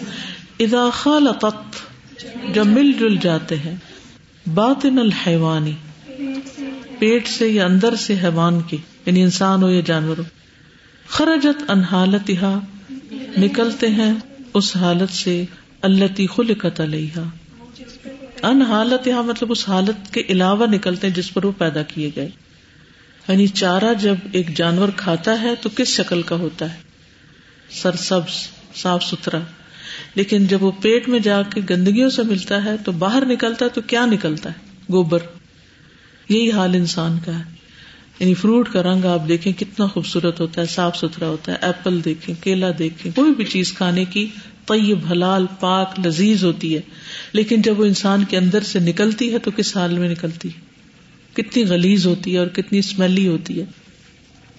[0.60, 1.76] اذا خالطت،
[2.54, 3.76] جب مل جل جاتے ہیں،
[4.54, 5.72] باطن الحیوانی،
[6.98, 8.76] پیٹ سے یا اندر سے حیوان کے
[9.06, 10.22] یعنی انسان ہو یا جانور ہو،
[11.08, 12.30] خرجت ان حالت
[13.38, 14.12] نکلتے ہیں
[14.54, 15.44] اس حالت سے
[15.82, 17.18] اللہ خلقت علیہ
[18.42, 22.10] ان حالت یہاں مطلب اس حالت کے علاوہ نکلتے ہیں جس پر وہ پیدا کیے
[22.16, 22.28] گئے۔
[23.28, 26.78] یعنی چارہ جب ایک جانور کھاتا ہے تو کس شکل کا ہوتا ہے؟
[27.70, 29.38] سر سبز صاف ستھرا۔
[30.14, 33.70] لیکن جب وہ پیٹ میں جا کے گندگیوں سے ملتا ہے تو باہر نکلتا ہے
[33.70, 34.54] تو کیا نکلتا ہے؟
[34.92, 35.18] گوبر۔
[36.28, 37.44] یہی حال انسان کا ہے۔
[38.18, 42.04] یعنی فروٹ کا رنگ آپ دیکھیں، کتنا خوبصورت ہوتا ہے، صاف ستھرا ہوتا ہے۔ ایپل
[42.04, 44.26] دیکھیں، کیلا دیکھیں، کوئی بھی چیز کھانے کی
[44.66, 46.80] طیب، حلال، پاک، لذیذ ہوتی ہے۔
[47.32, 50.75] لیکن جب وہ انسان کے اندر سے نکلتی ہے تو کس حال میں نکلتی ہے؟
[51.36, 53.64] کتنی گلیز ہوتی ہے اور کتنی اسمیلی ہوتی ہے۔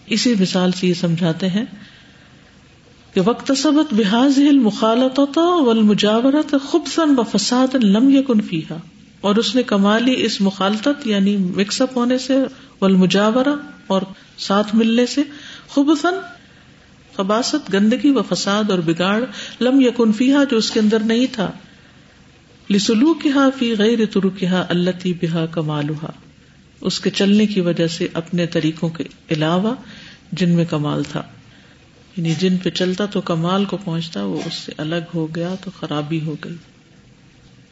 [0.06, 1.66] اسی مثال سے یہ سمجھاتے ہیں
[3.14, 5.42] کہ وقت سبت بحاظ مخالت ہوتا
[5.82, 8.78] مجاورت خوب سن و فساد لم یکن فیحا
[9.22, 12.34] اور اس نے کمالی اس مخالطت یعنی مکس اپ ہونے سے
[12.82, 13.56] ول مجاورہ
[13.88, 14.02] اور
[14.38, 15.24] ساتھ ملنے سے۔
[15.70, 16.20] خبثن
[17.16, 19.24] خباست گندگی و فساد اور بگاڑ
[19.62, 21.52] لم یکن فیہا، جو اس کے اندر نہیں تھا۔
[22.70, 26.12] لسلو کہا فی غیر ترو کہا اللہ بہا کمالوہا
[26.82, 29.76] اس کے چلنے کی وجہ سے اپنے طریقوں کے علاوہ
[30.32, 31.24] جن میں کمال تھا۔
[32.18, 35.72] یعنی جن پہ چلتا تو کمال کو پہنچتا، وہ اس سے الگ ہو گیا تو
[35.80, 36.56] خرابی ہو گئی۔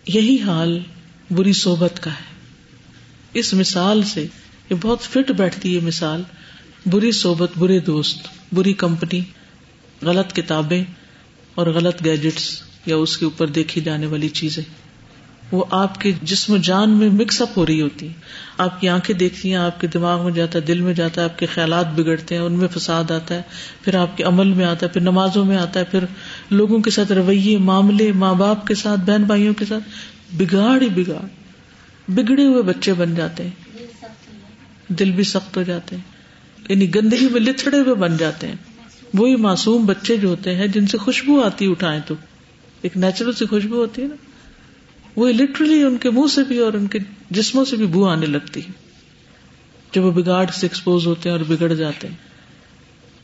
[0.07, 0.79] یہی حال
[1.31, 2.35] بری صحبت کا ہے۔
[3.33, 4.27] اس مثال سے
[4.69, 6.23] یہ بہت فٹ بیٹھتی ہے مثال۔
[6.85, 9.21] بری صحبت، برے دوست، بری کمپنی،
[10.01, 10.83] غلط کتابیں
[11.55, 14.84] اور غلط گیجٹس یا اس کے اوپر دیکھی جانے والی چیزیں۔
[15.51, 18.07] وہ آپ کے جسم و جان میں مکس اپ ہو رہی ہوتی۔
[18.57, 21.25] آپ کی آنکھیں دیکھتی ہیں، آپ کے دماغ میں جاتا ہے، دل میں جاتا ہے،
[21.25, 23.41] آپ کے خیالات بگڑتے ہیں، ان میں فساد آتا ہے،
[23.81, 25.99] پھر آپ کے عمل میں آتا ہے، پھر نمازوں میں آتا ہے، پھر
[26.49, 29.83] لوگوں کے ساتھ رویے، معاملے ماں باپ کے ساتھ بہن بھائیوں کے ساتھ،
[30.35, 31.27] بگاڑ ہی بگاڑ۔
[32.07, 33.77] بگڑے ہوئے بچے بن جاتے ہیں۔
[34.87, 36.03] دل بھی سخت ہو جاتے ہیں۔
[36.69, 38.55] یعنی گندگی میں لتڑے ہوئے بن جاتے ہیں۔
[39.13, 42.15] وہی معصوم بچے جو ہوتے ہیں، جن سے خوشبو آتی اٹھائے تو۔
[42.81, 44.15] ایک نیچرل سی خوشبو ہوتی ہے نا۔
[45.15, 46.99] وہ لٹرلی ان کے منہ سے بھی اور ان کے
[47.29, 48.71] جسموں سے بھی بو آنے لگتی ہے۔
[49.91, 52.15] جب وہ بگاڑ سے ایکسپوز ہوتے ہیں اور بگڑ جاتے ہیں۔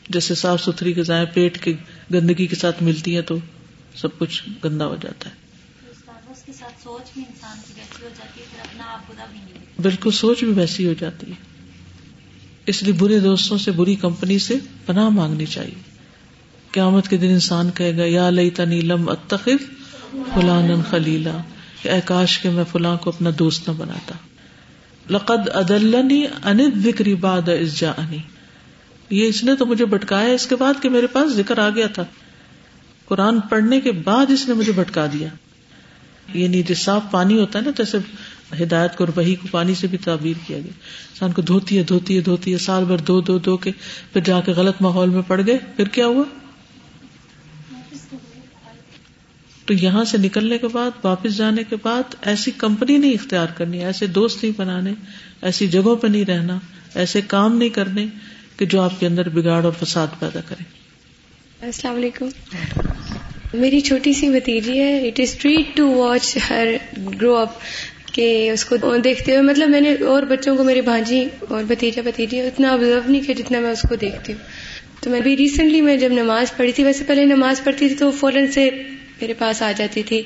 [0.08, 1.74] جیسے صاف ستھری غذائیں پیٹ کی
[2.14, 3.36] گندگی کے ساتھ ملتی ہیں تو
[3.94, 5.34] سب کچھ گندا ہو جاتا ہے۔
[9.82, 11.36] بالکل سوچ بھی ویسی ہو جاتی ہے۔
[12.66, 14.54] اس لیے برے دوستوں سے بری کمپنی سے
[14.86, 15.80] پناہ مانگنی چاہیے۔
[16.70, 19.64] قیامت کے دن انسان کہے گا یا لئی تنی لم اتخذ
[20.34, 21.38] فلان خلیلا۔
[21.82, 24.14] اے کاش کے میں فلاں کو اپنا دوست نہ بناتا۔
[25.10, 27.92] لقد ادلنی انت ذکری باد از جا
[29.10, 31.86] یہ اس نے تو مجھے بٹکایا اس کے بعد کہ میرے پاس ذکر آ گیا
[31.86, 32.04] تھا۔
[33.04, 35.28] قرآن پڑھنے کے بعد اس نے مجھے بٹکا دیا۔
[36.34, 37.98] یعنی جو صاف پانی ہوتا ہے نا، جیسے
[38.62, 42.16] ہدایت کو وہی کو پانی سے بھی تعبیر کیا گیا۔ انسان کو دھوتی ہے دھوتی
[42.16, 43.70] ہے دھوتی ہے، سال بھر دو دو دو کے
[44.12, 46.24] پھر جا کے غلط ماحول میں پڑ گئے۔ پھر کیا ہوا؟
[49.66, 53.84] تو یہاں سے نکلنے کے بعد، واپس جانے کے بعد ایسی کمپنی نہیں اختیار کرنی،
[53.84, 54.92] ایسے دوست نہیں بنانے،
[55.42, 56.58] ایسی جگہوں پہ نہیں رہنا،
[56.94, 58.06] ایسے کام نہیں کرنے
[58.56, 60.62] کہ جو آپ کے اندر بگاڑ اور فساد پیدا کرے۔
[61.62, 62.28] السلام علیکم۔
[63.54, 66.68] میری چھوٹی سی بتیجی ہے it is treat to watch her
[67.20, 67.48] grow up
[68.12, 72.02] کہ اس کو دیکھتے ہوئے مطلب میں نے اور بچوں کو، میری بھانجی اور بتیجا
[72.04, 74.40] بتیجی اتنا آبزرو نہیں کیا جتنا میں اس کو دیکھتی ہوں۔
[75.02, 78.10] تو میں بھی ریسنٹلی میں جب نماز پڑھی تھی، ویسے پہلے نماز پڑھتی تھی تو
[78.10, 78.70] فوراً سے
[79.22, 80.22] میرے پاس آ جاتی تھی۔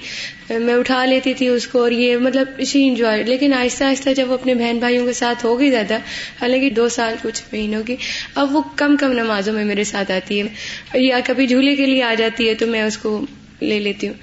[0.51, 4.29] میں اٹھا لیتی تھی اس کو اور یہ مطلب شی انجوائے لیکن آہستہ آہستہ جب
[4.29, 5.95] وہ اپنے بہن بھائیوں کے ساتھ ہو گئی زیادہ،
[6.41, 7.97] حالانکہ دو سال کچھ مہینوں کی
[8.35, 10.47] اب وہ کم کم نمازوں میں میرے ساتھ آتی ہے۔
[10.95, 13.27] یا کبھی جھولے کے لیے آ جاتی ہے تو میں اس کو
[13.61, 14.15] لے لیتی ہوں۔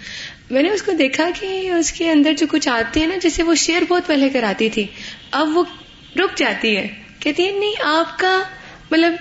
[0.51, 3.43] میں نے اس کو دیکھا کہ اس کے اندر جو کچھ آتے ہیں نا، جیسے
[3.43, 4.85] وہ شیر بہت پہلے کراتی تھی،
[5.31, 5.63] اب وہ
[6.15, 6.87] رک جاتی ہے۔
[7.19, 8.43] کہتی ہے نہیں، آپ کا
[8.91, 9.13] مطلب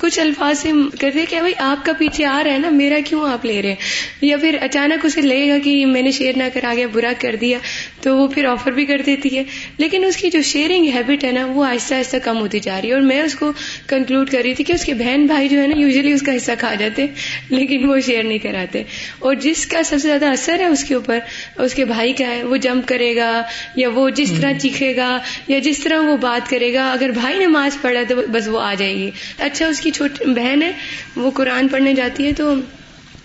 [0.00, 3.30] کچھ الفاظ سے کرتے کہ بھائی آپ کا پیچھے آ رہا ہے نا، میرا کیوں
[3.30, 3.76] آپ لے رہے ہیں؟
[4.22, 7.36] یا پھر اچانک اسے لگے گا کہ میں نے شیئر نہ کرا گیا برا کر
[7.40, 7.58] دیا۔
[8.00, 9.44] تو وہ پھر آفر بھی کر دیتی ہے۔
[9.78, 12.88] لیکن اس کی جو شیئرنگ ہیبٹ ہے نا وہ آہستہ آہستہ کم ہوتی جا رہی
[12.88, 13.52] ہے۔ اور میں اس کو
[13.86, 16.36] کنکلوڈ کر رہی تھی کہ اس کے بہن بھائی جو ہے نا یوزلی اس کا
[16.36, 17.06] حصہ کھا جاتے
[17.48, 18.82] لیکن وہ شیئر نہیں کراتے۔
[19.18, 21.18] اور جس کا سب سے زیادہ اثر ہے اس کے اوپر
[21.56, 23.42] اس کے بھائی کا ہے وہ جمپ کرے گا
[23.76, 27.38] یا وہ جس طرح چیخے گا یا جس طرح وہ بات کرے گا۔ اگر بھائی
[27.38, 30.72] نماز پڑھا تو بس وہ آ جائے گی۔ اچھا اس کی چھوٹی بہن ہے
[31.16, 32.54] وہ قرآن پڑھنے جاتی ہے تو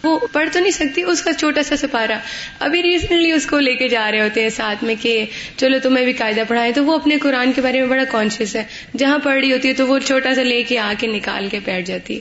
[0.03, 2.17] وہ پڑھ تو نہیں سکتی، اس کا چھوٹا سا سپارا
[2.59, 5.25] ابھی ریسنٹلی اس کو لے کے جا رہے ہوتے ہیں ساتھ میں کہ
[5.57, 8.63] چلو تمہیں بھی قاعدہ پڑھائے تو وہ اپنے قرآن کے بارے میں بڑا کانشیس ہے۔
[8.97, 11.59] جہاں پڑھ رہی ہوتی ہے تو وہ چھوٹا سا لے کے آ کے نکال کے
[11.65, 12.19] بیٹھ جاتی۔ ہے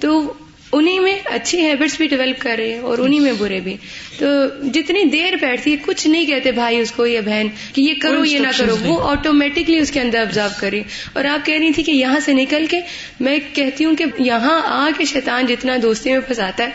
[0.00, 0.32] تو
[0.76, 3.76] انہیں میں اچھی ہیبٹس بھی ڈیولپ کر رہے ہیں اور انہیں میں برے بھی۔
[4.18, 4.26] تو
[4.74, 8.24] جتنی دیر بیٹھتی ہے کچھ نہیں کہتے بھائی اس کو یا بہن کہ یہ کرو
[8.24, 10.82] یہ نہ کرو وہ آٹومیٹکلی اس کے اندر آبزرو کری
[11.12, 12.80] اور آپ کہہ رہی تھی کہ یہاں سے نکل کے
[13.20, 16.70] میں کہتی ہوں کہ یہاں آ کے شیطان جتنا دوستی میں پھنساتا ہے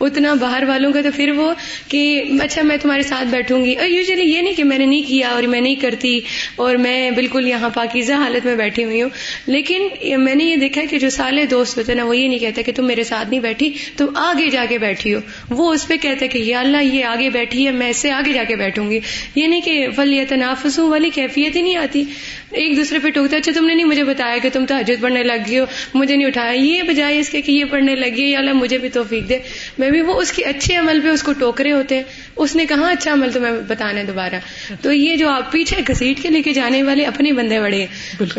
[0.00, 1.52] اتنا باہر والوں کا تو پھر وہ
[1.88, 2.02] کہ
[2.40, 5.28] اچھا میں تمہارے ساتھ بیٹھوں گی۔ اور یوزلی یہ نہیں کہ میں نے نہیں کیا
[5.28, 6.18] اور میں نہیں کرتی
[6.56, 9.10] اور میں بالکل یہاں پاکیزہ حالت میں بیٹھی ہوئی ہوں
[9.46, 9.88] لیکن
[10.24, 12.62] میں نے یہ دیکھا کہ جو سالے دوست ہوتے ہیں نا وہ یہ نہیں کہتے
[12.62, 15.96] کہ تم میرے ساتھ نہیں بیٹھی تم آگے جا کے بیٹھی ہو۔ وہ اس پہ
[15.96, 18.90] کہتے کہ یا اللہ یہ آگے بیٹھی ہے میں اس سے آگے جا کے بیٹھوں
[18.90, 19.00] گی۔
[19.34, 22.04] یہ نہیں کہ فلی تنافس ہوں والی کیفیت ہی نہیں آتی۔
[22.50, 25.22] ایک دوسرے پہ ٹوکتا اچھا تم نے نہیں مجھے بتایا کہ تم تو حجت پڑھنے
[25.22, 28.38] لگ گئی ہو مجھے نہیں اٹھایا۔ یہ بجائے اس کے کہ یہ پڑھنے لگی یا
[28.38, 29.38] اللہ مجھے بھی توفیق دے۔
[29.78, 32.02] میں بھی وہ اس کے اچھے عمل پہ اس کو ٹوکرے ہوتے ہیں۔
[32.36, 34.34] اس نے کہاں اچھا عمل تمہیں بتانا ہے دوبارہ۔
[34.82, 37.86] تو یہ جو آپ پیچھے گھسیٹ کے لے کے جانے والے اپنے بندے بڑے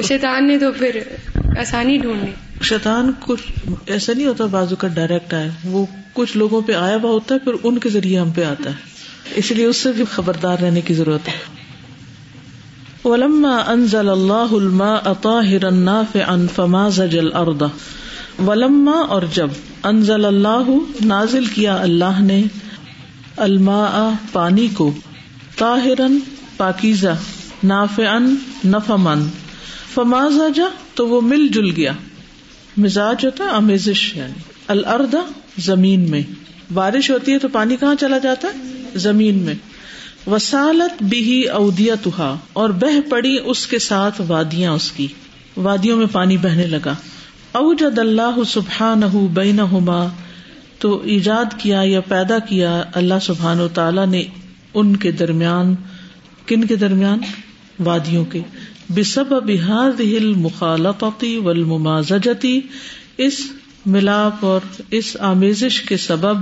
[0.08, 1.00] شیطان نے تو پھر
[1.58, 2.32] آسانی ڈھونڈنی۔
[2.64, 3.42] شیطان کچھ
[3.86, 7.40] ایسا نہیں ہوتا بازو کا ڈائریکٹ آئے۔ وہ کچھ لوگوں پہ آیا ہوا ہوتا ہے،
[7.40, 8.76] پھر ان کے ذریعے ہم پہ آتا ہے۔
[9.36, 11.64] اس لیے اس سے بھی خبردار رہنے کی ضرورت ہے۔
[13.10, 17.62] ولما انزل اللہ الماء طاهرا نافعا فما زج الارض
[18.48, 19.50] ولما اور جب
[19.84, 20.64] انزل اللہ
[21.06, 22.44] نازل کیا اللہ نے،
[23.38, 24.94] الماء پانی کو،
[25.58, 26.08] طاہرا،
[26.58, 27.16] پاکیزہ،
[27.64, 28.20] نافعا
[28.66, 29.28] نفمن
[29.94, 31.92] فما زجا تو وہ مل جل گیا۔
[32.78, 35.16] مزاج ہوتا ہے، امیزش یعنی۔ الارض
[35.58, 36.22] زمین میں۔
[36.74, 39.54] بارش ہوتی ہے تو پانی کہاں چلا جاتا ہے؟ زمین میں۔
[40.28, 45.08] وسالت بھی اودیا تہا اور بہ پڑی اس کے ساتھ وادیاں اس کی۔
[45.58, 46.96] وادیوں میں پانی بہنے لگا۔
[47.52, 49.02] اوجد اللہ سبحان
[49.34, 49.60] بین
[50.80, 54.24] تو ایجاد کیا یا پیدا کیا اللہ سبحان و تعالی نے
[54.74, 55.76] ان کے درمیان،
[56.46, 57.20] کن کے درمیان؟
[57.80, 58.40] وادیوں کے۔
[58.90, 62.62] بسب بحاد ہل مخالفتی ولمازتی
[63.18, 63.52] اس
[63.86, 66.38] ملاپ اور اس آمیزش کے سبب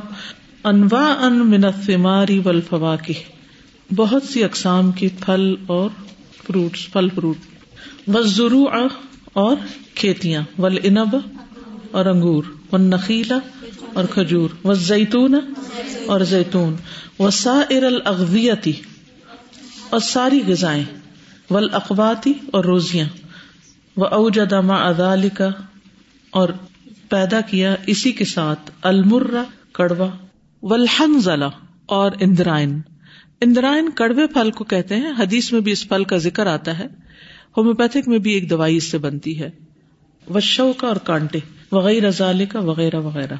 [0.64, 3.14] انواع ان منفماری ولفوا کی
[3.96, 5.90] بہت سی اقسام کی پھل اور
[6.48, 7.36] فروٹس پھل فروٹ
[8.08, 8.68] و
[9.34, 9.56] اور
[9.96, 10.78] کھیتیاں ول
[11.92, 13.40] اور انگور و نخیلا
[13.94, 15.36] اور کھجور و زیتون
[16.06, 16.76] اور زیتون
[17.20, 18.72] و سا الاغذیتی
[19.90, 21.01] اور ساری غذائیں۔
[21.52, 23.06] ول اقواتی اور روزیاں۔
[23.98, 25.50] وہ اوجدما ادال کا
[26.30, 26.50] اور
[27.10, 30.10] پیدا کیا اسی کے ساتھ۔ المرا کڑوا۔
[30.62, 31.50] ولحن ضلع
[31.86, 32.82] اور اندرائن۔
[33.42, 36.88] اندرائن کڑوے پھل کو کہتے ہیں۔ حدیث میں بھی اس پھل کا ذکر آتا ہے۔
[37.58, 39.50] ہومیوپیتھک میں بھی ایک دوائی اس سے بنتی ہے۔
[40.34, 41.40] وشو کا اور کانٹے۔
[41.72, 43.36] وغیرہ ضالے کا وغیرہ وغیرہ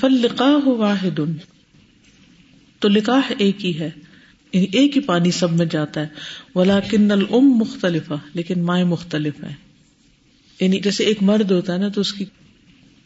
[0.00, 1.20] فل لکھا واحد۔
[2.78, 3.90] تو لکھا ایک ہی ہے۔
[4.52, 6.06] یعنی ایک ہی پانی سب میں جاتا ہے۔
[6.54, 9.56] ولا کن الم مختلف لیکن مائیں مختلف ہیں۔
[10.60, 12.24] یعنی جیسے ایک مرد ہوتا ہے نا، تو اس کی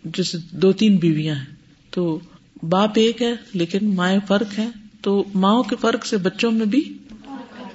[0.04, 1.46] جیسے دو تین بیویاں ہیں۔
[1.90, 2.20] تو
[2.62, 4.68] باپ ایک ہے، لیکن مائیں فرق ہے
[5.00, 6.98] تو ماؤں کے فرق سے بچوں میں بھی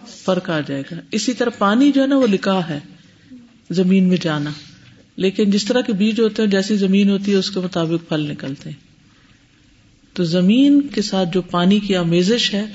[0.08, 2.80] فرق آ جائے گا۔ اسی طرح پانی جو ہے نا، وہ لکھا ہے۔
[3.70, 4.50] زمین میں جانا۔
[5.16, 8.32] لیکن جس طرح کے بیج ہوتے ہیں، جیسی زمین ہوتی ہے، اس کے مطابق پھل
[8.32, 8.88] نکلتے ہیں۔
[10.14, 12.66] تو زمین کے ساتھ جو پانی کی آمیزش ہے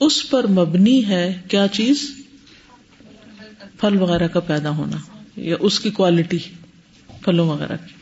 [0.00, 2.10] اس پر مبنی ہے کیا چیز؟
[3.80, 4.96] پھل وغیرہ کا پیدا ہونا
[5.36, 6.38] یا اس کی کوالٹی
[7.22, 7.94] پھلوں وغیرہ کی۔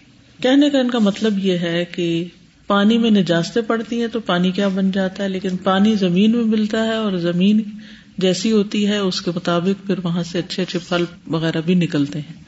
[0.43, 2.25] کہنے کا ان کا مطلب یہ ہے کہ
[2.67, 6.45] پانی میں نجاستیں پڑتی ہیں تو پانی کیا بن جاتا ہے، لیکن پانی زمین میں
[6.45, 7.63] ملتا ہے اور زمین
[8.19, 12.19] جیسی ہوتی ہے، اس کے مطابق پھر وہاں سے اچھے اچھے پھل وغیرہ بھی نکلتے
[12.19, 12.43] ہیں۔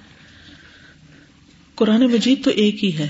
[1.75, 3.09] قرآن مجید تو ایک ہی ہے،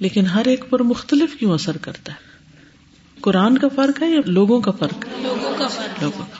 [0.00, 2.33] لیکن ہر ایک پر مختلف کیوں اثر کرتا ہے؟
[3.24, 6.38] قرآن کا فرق ہے یا لوگوں کا فرق ہے؟ لوگوں کا فرق لوگوں کا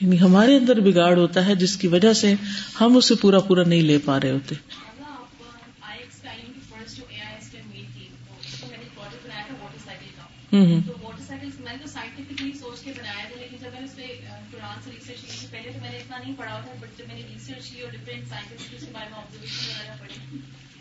[0.00, 2.34] یعنی ہمارے اندر بگاڑ ہوتا ہے جس کی وجہ سے
[2.80, 4.54] ہم اسے پورا پورا نہیں لے پا رہے ہوتے۔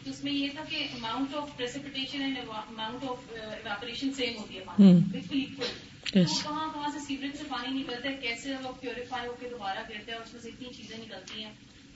[0.10, 1.50] اس میں یہ تھا کہ amount of
[2.14, 3.34] and amount of
[4.16, 4.64] same ہوتی ہے
[5.12, 9.48] بالکل اکول کہاں کہاں سے سیوریج سے پانی نکلتا ہے؟ کیسے وہ پیوریفائی ہو کے
[9.50, 11.52] دوبارہ گرتا ہے اس میں سے اتنی چیزیں نکلتی ہیں؟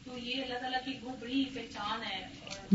[0.06, 2.26] تو یہ اللہ تعالیٰ کی بہت بڑی پہچان ہے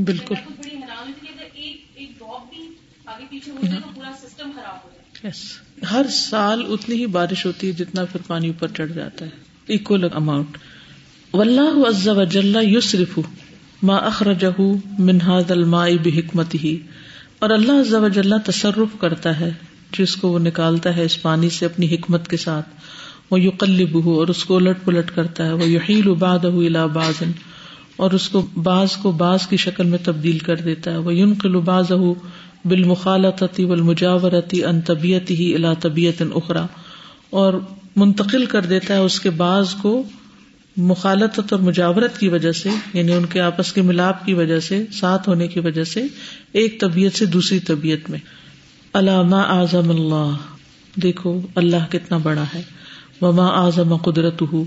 [0.04, 2.68] بالکل۔ بڑی حیران ہوتی کہ ایک ڈراپ بھی
[3.04, 5.30] آگے پیچھے ہو جائے تو پورا سسٹم خراب ہو جائے
[5.92, 9.30] ہر سال اتنی ہی بارش ہوتی ہے جتنا پھر پانی اوپر چڑھ جاتا ہے۔
[9.68, 10.56] اکول اماؤنٹ
[11.32, 12.08] واللہ عز
[12.62, 13.18] یسرف
[13.82, 14.60] ما اخرجہ
[14.98, 16.76] من هذا الماء بحکمت ہی
[17.38, 19.50] اور اللہ عز وجل تصرف کرتا ہے،
[19.98, 22.68] جس کو وہ نکالتا ہے اس پانی سے اپنی حکمت کے ساتھ۔
[23.30, 23.50] وہ یو
[24.10, 27.30] اور اس کو الٹ پلٹ کرتا ہے۔ وہ یحیل اباد الا بازن
[27.96, 31.34] اور اس کو باز کو باز کی شکل میں تبدیل کر دیتا ہے۔ وہ یون
[31.42, 31.92] قلباز
[32.64, 36.66] بالمخالطتی والمجاورتی ان طبیعت ہی الا طبیعت اخرا
[37.30, 37.54] اور
[37.96, 40.02] منتقل کر دیتا ہے اس کے بعض کو
[40.78, 44.84] مخالطت اور مجاورت کی وجہ سے یعنی ان کے آپس کے ملاپ کی وجہ سے،
[44.92, 46.02] ساتھ ہونے کی وجہ سے،
[46.52, 48.18] ایک طبیعت سے دوسری طبیعت میں۔
[48.94, 50.32] علامہ اعظم اللہ۔
[51.02, 52.62] دیکھو، اللہ کتنا بڑا ہے۔
[53.20, 54.64] وما اعظم قدرت ہو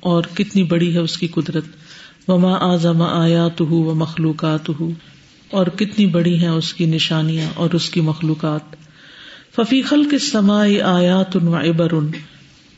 [0.00, 1.64] اور کتنی بڑی ہے اس کی قدرت۔
[2.28, 4.90] وما اعظم آیات ہو و مخلوقات ہو
[5.50, 8.76] اور کتنی بڑی ہے اس کی نشانیاں اور اس کی مخلوقات۔
[9.56, 12.10] ففیقل کے سماعی آیات ان و ابر ان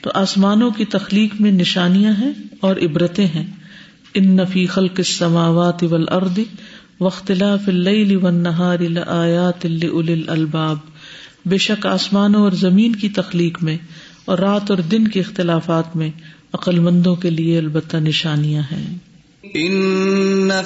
[0.00, 3.46] تو آسمانوں کی تخلیق میں نشانیاں ہیں اور عبرتیں ہیں۔
[4.14, 6.44] ان نفیقل کے سماوات ول اردی
[7.00, 9.66] وختلاف النہار آیات
[10.28, 10.76] الباب
[11.46, 13.76] بے شک آسمانوں اور زمین کی تخلیق میں
[14.24, 16.10] اور رات اور دن کے اختلافات میں
[16.52, 18.98] عقل مندوں کے لیے البتہ نشانیاں ہیں۔
[19.54, 20.15] ان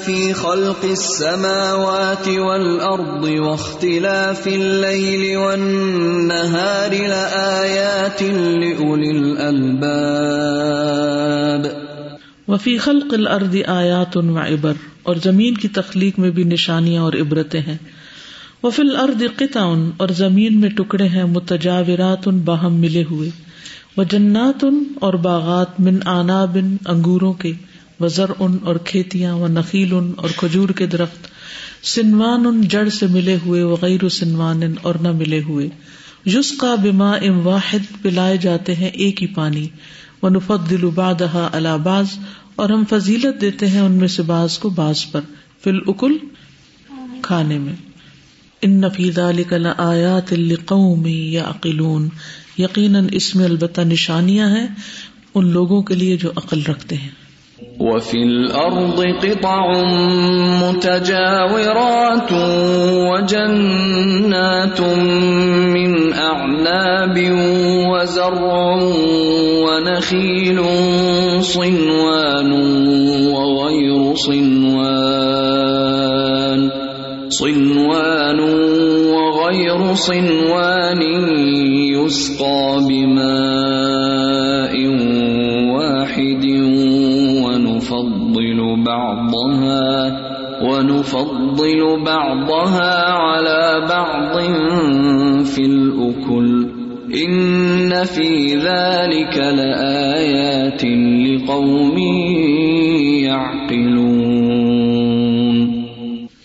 [0.05, 11.66] فی خلق السماوات والارض واختلاف الليل والنهار لآیات لأولی الالباب
[12.49, 14.72] وفی خلق الارض آیات و عبر،
[15.03, 17.76] اور زمین کی تخلیق میں بھی نشانیاں اور عبرتیں ہیں.
[18.62, 23.30] وفی الارض قطع اور زمین میں ٹکڑے ہیں، متجاورات باہم ملے ہوئے.
[23.97, 24.64] و جنات
[25.01, 27.53] اور باغات من آنا بن انگوروں کے.
[28.01, 31.28] وزر ان اور کھیتیاں و نخیل ان اور کھجور کے درخت،
[31.86, 35.68] سنوان ان جڑ سے ملے ہوئے وغیر سنوان اور نہ ملے ہوئے۔
[36.26, 39.68] یس کا بما ام واحد، پلائے جاتے ہیں ایک ہی پانی۔
[40.22, 42.07] و نفت دل ابادہ الاباز
[42.55, 45.20] اور ہم فضیلت دیتے ہیں ان میں سے باز کو باز پر۔
[45.64, 46.16] فل اکل
[47.22, 47.72] کھانے میں۔
[48.62, 49.18] ان نفیز
[49.78, 50.34] آیات
[50.64, 52.09] قومی یا عقلون
[52.59, 54.66] یقیناً اس میں البتہ نشانیاں ہیں
[55.34, 57.19] ان لوگوں کے لیے جو عقل رکھتے ہیں۔
[57.80, 59.72] وفي الأرض قطع
[60.62, 62.32] متجاورات
[63.08, 67.16] وجنات من أعناب
[67.88, 68.76] وزرع
[69.64, 70.60] ونخيل
[71.40, 72.52] صنوان
[73.32, 75.40] وغير صنوان
[77.28, 78.40] صنوان
[79.08, 81.02] وغير صنوان
[81.96, 83.89] يسقى بماء
[89.49, 90.11] بعضها
[90.62, 94.41] ونفضل بعضها على بعض
[95.45, 96.64] في الأكل.
[97.26, 100.84] إن في ذلك لآيات
[101.24, 101.99] لقوم
[103.24, 103.97] يعقلون.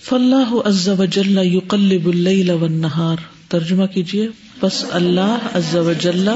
[0.02, 3.16] فاللہ عز وجل یقلب اللیل والنہار.
[3.50, 4.28] ترجمہ کیجیے
[4.62, 6.30] بس اللہ عز وجل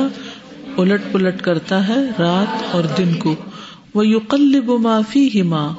[0.78, 3.36] الٹ پلٹ کرتا ہے رات اور دن کو.
[3.93, 5.74] وہ یقلب ما فیہما.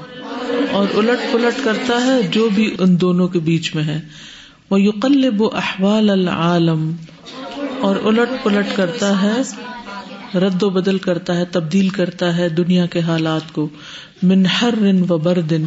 [0.70, 4.00] اور الٹ پلٹ کرتا ہے جو بھی ان دونوں کے بیچ میں ہے۔
[4.70, 6.92] وہ یقلب احوال العالم۔
[7.80, 9.42] اور الٹ پلٹ کرتا ہے،
[10.38, 13.68] رد و بدل کرتا ہے، تبدیل کرتا ہے دنیا کے حالات کو۔
[14.22, 14.74] من حر
[15.10, 15.64] و بردن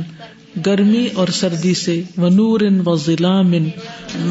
[0.65, 3.41] گرمی اور سردی سے۔ و نور و ضلع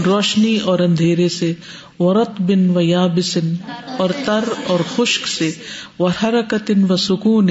[0.07, 1.55] روشنی اور اندھیرے سے۔
[2.03, 3.55] و رت بن و یابسن
[3.99, 5.51] اور تر اور خشک سے
[5.99, 7.51] و حرکت و سکون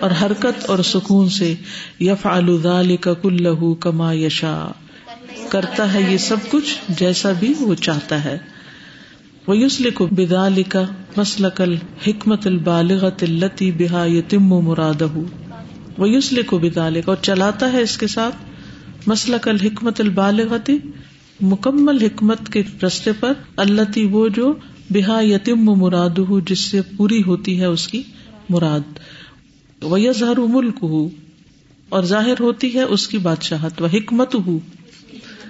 [0.00, 1.54] اور حرکت اور سکون سے
[2.00, 4.56] یف آلودال کا کلو کما یشا
[5.48, 8.38] کرتا ہے یہ سب کچھ جیسا بھی وہ چاہتا ہے۔
[9.46, 10.82] وہ یوسل کو بدال کا
[11.16, 15.02] مسلک الحکمت البالغت التی بحا یتم مراد
[15.98, 18.36] وہ یوسل کو بدال اور چلاتا ہے اس کے ساتھ
[19.06, 20.78] مسلک الحکمت البالغتی
[21.42, 24.52] مکمل حکمت کے رستے پر اللہ تی وہ جو
[24.90, 28.02] بحا یتم مراد ہو جس سے پوری ہوتی ہے اس کی
[28.50, 28.80] مراد۔
[29.82, 31.08] وہ یظہر ملک ہو
[31.88, 34.58] اور ظاہر ہوتی ہے اس کی بادشاہت۔ وہ حکمت ہو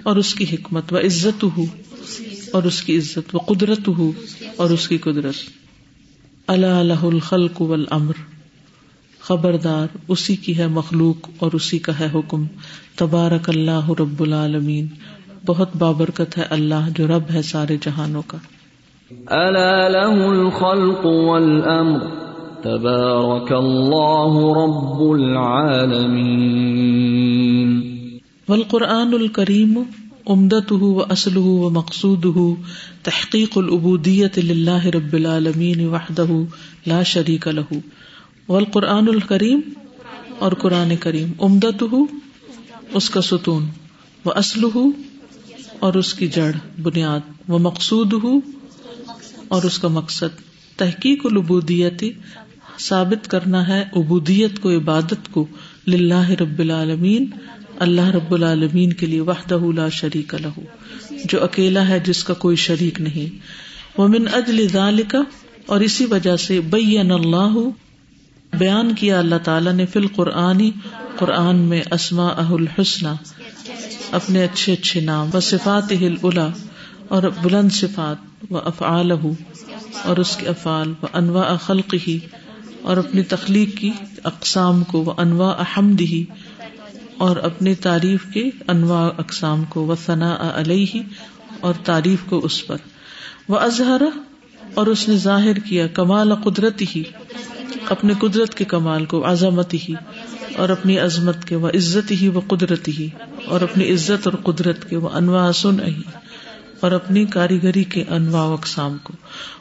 [0.03, 1.65] اور اس کی حکمت۔ و عزت ہو
[2.51, 4.11] اور اس کی عزت۔ و قدرت ہو
[4.55, 5.35] اور اس کی قدرت۔
[6.47, 8.13] اللہ الہ الخلق والامر
[9.19, 12.45] خبردار، اسی کی ہے مخلوق اور اسی کا ہے حکم۔
[12.95, 14.87] تبارک اللہ رب العالمین۔
[15.45, 18.37] بہت بابرکت ہے اللہ جو رب ہے سارے جہانوں کا۔
[19.27, 21.99] الا له الخلق والامر
[22.61, 27.81] تبارك الله رب العالمين۔
[28.49, 29.83] والقرآن الكريم
[30.25, 32.53] امدته وأصله ومقصوده
[33.03, 36.43] تحقيق العبودية لله رب العالمين وحده
[36.85, 37.77] لا شريك له۔
[38.49, 39.59] والقرآن الكريم
[40.39, 41.97] اور قرآن کریم۔ امدته
[42.93, 43.65] اس کا ستون۔
[44.25, 44.77] و اسلح
[45.79, 46.51] اور اس کی جڑ،
[46.81, 48.39] بنیاد۔ وہ مقصود ہو
[49.47, 50.41] اور اس کا مقصد۔
[50.77, 52.03] تحقیق العبودیت
[52.79, 55.45] ثابت کرنا ہے عبودیت کو، عبادت کو۔
[55.87, 57.25] للہ رب العالمین،
[57.79, 60.61] اللہ رب العالمین کے لیے وحدہ لا شریک لہو۔
[61.25, 63.39] جو اکیلا ہے، جس کا کوئی شریک نہیں۔
[63.97, 65.15] وہ من اجل ذالک
[65.65, 67.53] اور اسی وجہ سے بین اللہ،
[68.57, 70.69] بیان کیا اللہ تعالیٰ نے فی القرآن۔
[71.17, 73.07] قرآن میں اسما الحسن
[74.13, 76.47] اپنے اچھے اچھے نام، و صفات ہل الا
[77.07, 82.17] اور بلند صفات، و افعال اور اس کے افعال، و انواع خلق ہی
[82.81, 83.91] اور اپنی تخلیق کی
[84.23, 86.23] اقسام کو وہ انواع احمد ہی
[87.17, 91.01] اور اپنی تعریف کے انواع اقسام کو وہ ثنا علیہ،
[91.59, 92.77] اور تعریف کو اس پر۔
[93.49, 94.01] وہ اظہر
[94.73, 97.03] اور اس نے ظاہر کیا، کمال قدرت ہی
[97.89, 99.93] اپنے قدرت کے کمال کو عظمت ہی
[100.57, 103.07] اور اپنی عظمت کے وہ عزت ہی وہ قدرت ہی
[103.45, 105.77] اور اپنی عزت اور قدرت کے وہ انواع سن
[106.79, 109.13] اور اپنی کاریگری کے انواع اقسام کو۔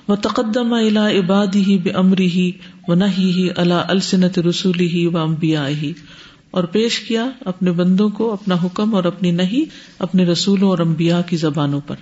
[0.08, 2.52] وہ تقدم الا عبادی ہی بے امری ہی
[2.88, 5.92] و نہ ہی اللہ السنت رسولی ہی و امبیا ہی
[6.50, 11.20] اور پیش کیا اپنے بندوں کو اپنا حکم اور اپنی نہیں اپنے رسولوں اور امبیا
[11.20, 11.96] کی زبانوں پر۔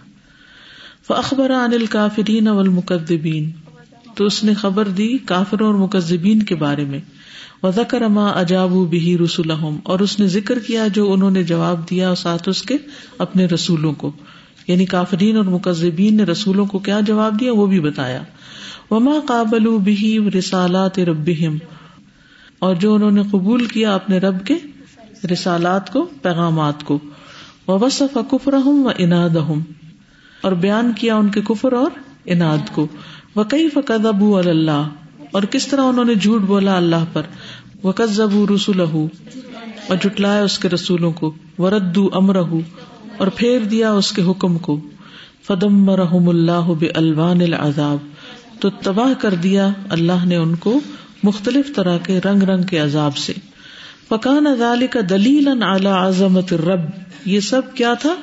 [1.11, 3.51] وہ اخبر عن الکافرین والمکذبین۔
[4.15, 7.01] تو اس نے خبر دی کافروں اور مکذبین کے بارے میں۔
[7.63, 9.51] وزکر اما اجاب بہی رسول
[9.83, 12.75] اور اس نے ذکر کیا جو انہوں نے جواب دیا ساتھ اس کے
[13.19, 14.13] اپنے رسولوں کو۔
[14.69, 18.23] یعنی کافرین اور مکذبین نے رسولوں کو کیا جواب دیا؟ وہ بھی بتایا۔
[18.91, 21.31] وما قابل بہی رسالات رب
[22.59, 24.55] اور جو انہوں نے قبول کیا اپنے رب کے
[25.33, 26.99] رسالات کو، پیغامات کو۔
[27.69, 29.61] وصف کفر ہوں و اناد ہوں
[30.41, 31.91] اور بیان کیا ان کے کفر اور
[32.25, 32.87] اناد کو۔
[33.35, 34.89] وہ کئی فقد ابو اللہ
[35.33, 37.23] اور کس طرح انہوں نے جھوٹ بولا اللہ پر۔
[37.83, 37.93] وہ
[38.55, 38.81] رسول
[39.89, 44.81] اور جٹلایا اس کے رسولوں کو ورد امر اور پھیر دیا اس کے حکم کو۔
[45.47, 47.97] فدم رحم اللہ بلوان العذاب۔
[48.61, 50.81] تو تباہ کر دیا اللہ نے ان کو
[51.23, 53.33] مختلف طرح کے رنگ رنگ کے عذاب سے۔
[54.09, 56.81] پکان ازال کا دلیل اعلی عظمت رب
[57.25, 58.15] یہ سب کیا تھا؟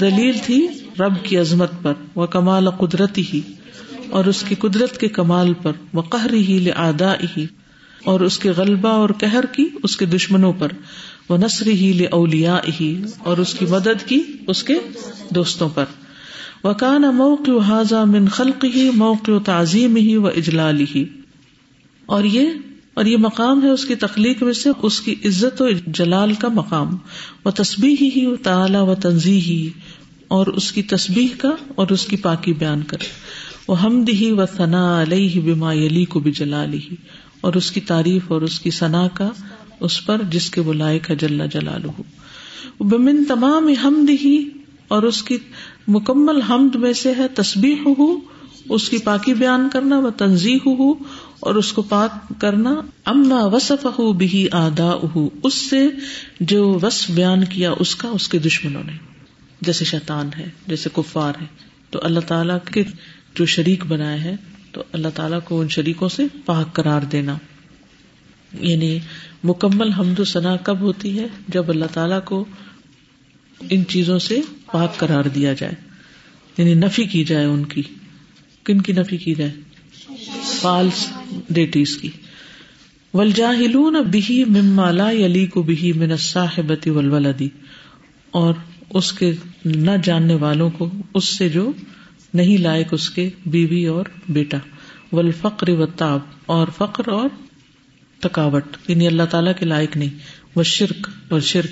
[0.00, 0.66] دلیل تھی
[1.00, 3.40] رب کی عظمت پر وہ کمال قدرتی ہی
[4.10, 7.46] اور اس کی قدرت کے کمال پر وہ قہر ہی لدا ہی
[8.04, 10.68] اور اس کے غلبہ اور قہر کی اس کے دشمنوں پر۔
[11.28, 14.74] وہ نثر ہی لولیا ہی اور اس کی مدد کی اس کے
[15.34, 15.84] دوستوں پر۔
[16.64, 21.04] وکان موقع حاضہ من خلق ہی موقع تعظیم ہی و اجلال ہی
[22.06, 22.46] اور یہ
[22.94, 26.48] اور یہ مقام ہے اس کی تخلیق میں سے، اس کی عزت و جلال کا
[26.48, 26.96] مقام۔
[27.44, 29.70] وہ تصبیح ہی تعلی و تنظیح ہی
[30.28, 32.96] اور اس کی تصبیح کا اور اس کی پاکی بیان کر
[33.68, 36.80] وہ حمد ہی و ثنا علیہ بما علی کو بھی جلا لی
[37.40, 39.30] اور اس کی تعریف اور اس کی ثنا کا
[39.80, 41.82] اس پر جس کے وہ لائق ہے جلا جلال
[42.80, 44.48] بمن تمام حمد ہی
[44.88, 45.38] اور اس کی
[45.88, 48.16] مکمل حمد میں سے ہے تصبیح ہو
[48.68, 50.92] اس کی پاکی بیان کرنا وہ تنظیح ہو
[51.40, 54.90] اور اس کو پاک کرنا اما وصف ہو بھی آدا
[55.42, 55.86] اس سے
[56.40, 58.92] جو وصف بیان کیا اس کا، اس کے دشمنوں نے۔
[59.60, 61.46] جیسے شیطان ہے، جیسے کفار ہے،
[61.90, 62.82] تو اللہ تعالی کے
[63.34, 64.36] جو شریک بنائے ہیں
[64.72, 67.38] تو اللہ تعالیٰ کو ان شریکوں سے پاک قرار دینا۔
[68.60, 68.98] یعنی
[69.44, 72.44] مکمل حمد و ثنا کب ہوتی ہے؟ جب اللہ تعالیٰ کو
[73.70, 74.40] ان چیزوں سے
[74.72, 75.72] پاک قرار دیا جائے۔
[76.58, 77.82] یعنی نفی کی جائے ان کی۔
[78.64, 79.50] کن کی نفی کی جائے؟
[80.60, 81.12] فالس
[81.50, 82.10] ڈیٹیز کی۔
[83.14, 87.48] ولجاہلون بہی ممالا علی کو بہی من صاحبتی ولولدی
[88.30, 88.54] اور
[88.90, 89.32] اس کے
[89.64, 91.72] نہ جاننے والوں کو اس سے جو
[92.38, 94.58] نہیں لائق اس کے بیوی اور بیٹا۔
[95.12, 97.28] ول فقر و تاب اور فقر اور
[98.20, 100.18] تھکاوٹ۔ یعنی اللہ تعالیٰ کے لائق نہیں۔
[100.54, 101.70] وہ شرک اور شرک۔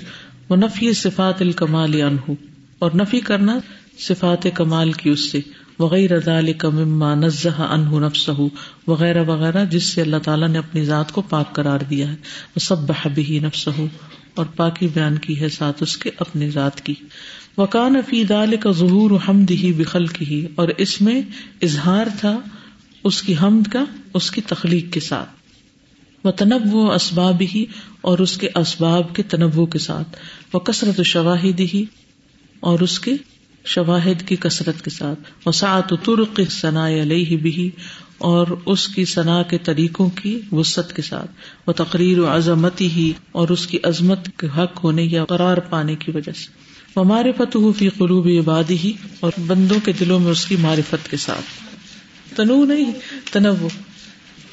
[0.49, 2.31] وہ نفی صفات الکمال انہ
[2.79, 3.59] اور نفی کرنا
[3.99, 5.39] صفات کمال کی اس سے۔
[5.79, 8.29] وغیرہ مما نزہ انہ نفس
[8.87, 12.15] وغیرہ وغیرہ، جس سے اللہ تعالیٰ نے اپنی ذات کو پاک قرار دیا ہے۔
[12.55, 13.69] وہ سب بحبی نفس
[14.35, 16.93] اور پاکی بیان کی ہے ساتھ اس کے اپنی ذات کی۔
[17.57, 21.21] وکان فی دال کا ظہور حمد ہی بخل کی ہی اور اس میں
[21.61, 22.39] اظہار تھا
[23.03, 23.83] اس کی حمد کا،
[24.13, 25.29] اس کی تخلیق کے ساتھ۔
[26.23, 27.65] وہ تنب و اسباب ہی
[28.01, 30.17] اور اس کے اسباب کے تنوع کے ساتھ۔
[30.53, 31.85] وہ کثرت شواہد ہی
[32.59, 33.11] اور اس کے
[33.65, 37.69] شواہد کی کثرت کے ساتھ۔ وسعت ترق ثنا علیہ بھی
[38.17, 41.31] اور اس کی ثنا کے طریقوں کی وسط کے ساتھ۔
[41.67, 45.95] وہ تقریر و عظمتی ہی اور اس کی عظمت کے حق ہونے یا قرار پانے
[45.95, 46.56] کی وجہ سے۔
[46.97, 51.17] وہ معرفت فی قلوب عبادی ہی اور بندوں کے دلوں میں اس کی معرفت کے
[51.17, 51.63] ساتھ۔
[52.35, 52.91] تنوع نہیں،
[53.31, 53.69] تنوع۔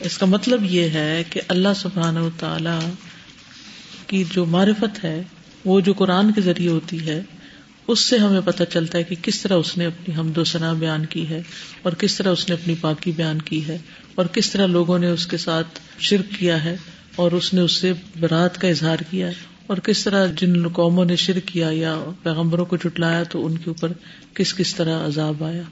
[0.01, 2.91] اس کا مطلب یہ ہے کہ اللہ سبحان و تعالی
[4.07, 5.23] کی جو معرفت ہے،
[5.65, 7.23] وہ جو قرآن کے ذریعے ہوتی ہے،
[7.89, 10.73] اس سے ہمیں پتہ چلتا ہے کہ کس طرح اس نے اپنی حمد و ثنا
[10.73, 11.43] بیان کی ہے
[11.83, 13.79] اور کس طرح اس نے اپنی پاکی بیان کی ہے
[14.15, 16.77] اور کس طرح لوگوں نے اس کے ساتھ شرک کیا ہے
[17.17, 21.05] اور اس نے اس سے برات کا اظہار کیا ہے۔ اور کس طرح جن قوموں
[21.05, 23.93] نے شرک کیا یا پیغمبروں کو چٹلایا تو ان کے اوپر
[24.35, 25.63] کس کس طرح عذاب آیا؟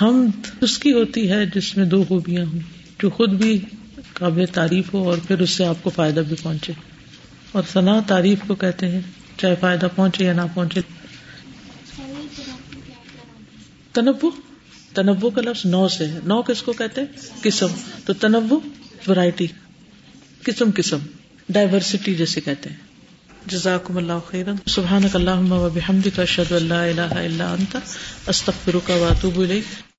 [0.00, 0.30] ہم
[0.60, 2.58] اس کی ہوتی ہے جس میں دو خوبیاں ہوں
[3.02, 3.58] جو خود بھی
[4.12, 6.72] قابل تعریف ہو اور پھر اس سے آپ کو فائدہ بھی پہنچے۔
[7.52, 9.00] اور ثنا تعریف کو کہتے ہیں
[9.36, 10.80] چاہے فائدہ پہنچے یا نہ پہنچے۔
[13.92, 14.30] تنبو
[14.94, 17.08] تنوع کا لفظ نو سے ہے۔ نو کس کو کہتے ہیں؟
[17.42, 17.66] قسم۔
[18.04, 18.60] تو تنوع
[19.08, 19.46] ورائٹی
[20.42, 20.98] قسم قسم
[21.48, 22.76] ڈائیورسٹی جیسے کہتے ہیں.
[23.46, 24.56] جزاکم اللہ خیرن.
[24.66, 27.76] سبحان اللہ و بحمد کا شد اللہ الہ الا انت،
[28.26, 29.91] استغفرک و اتوب الیک.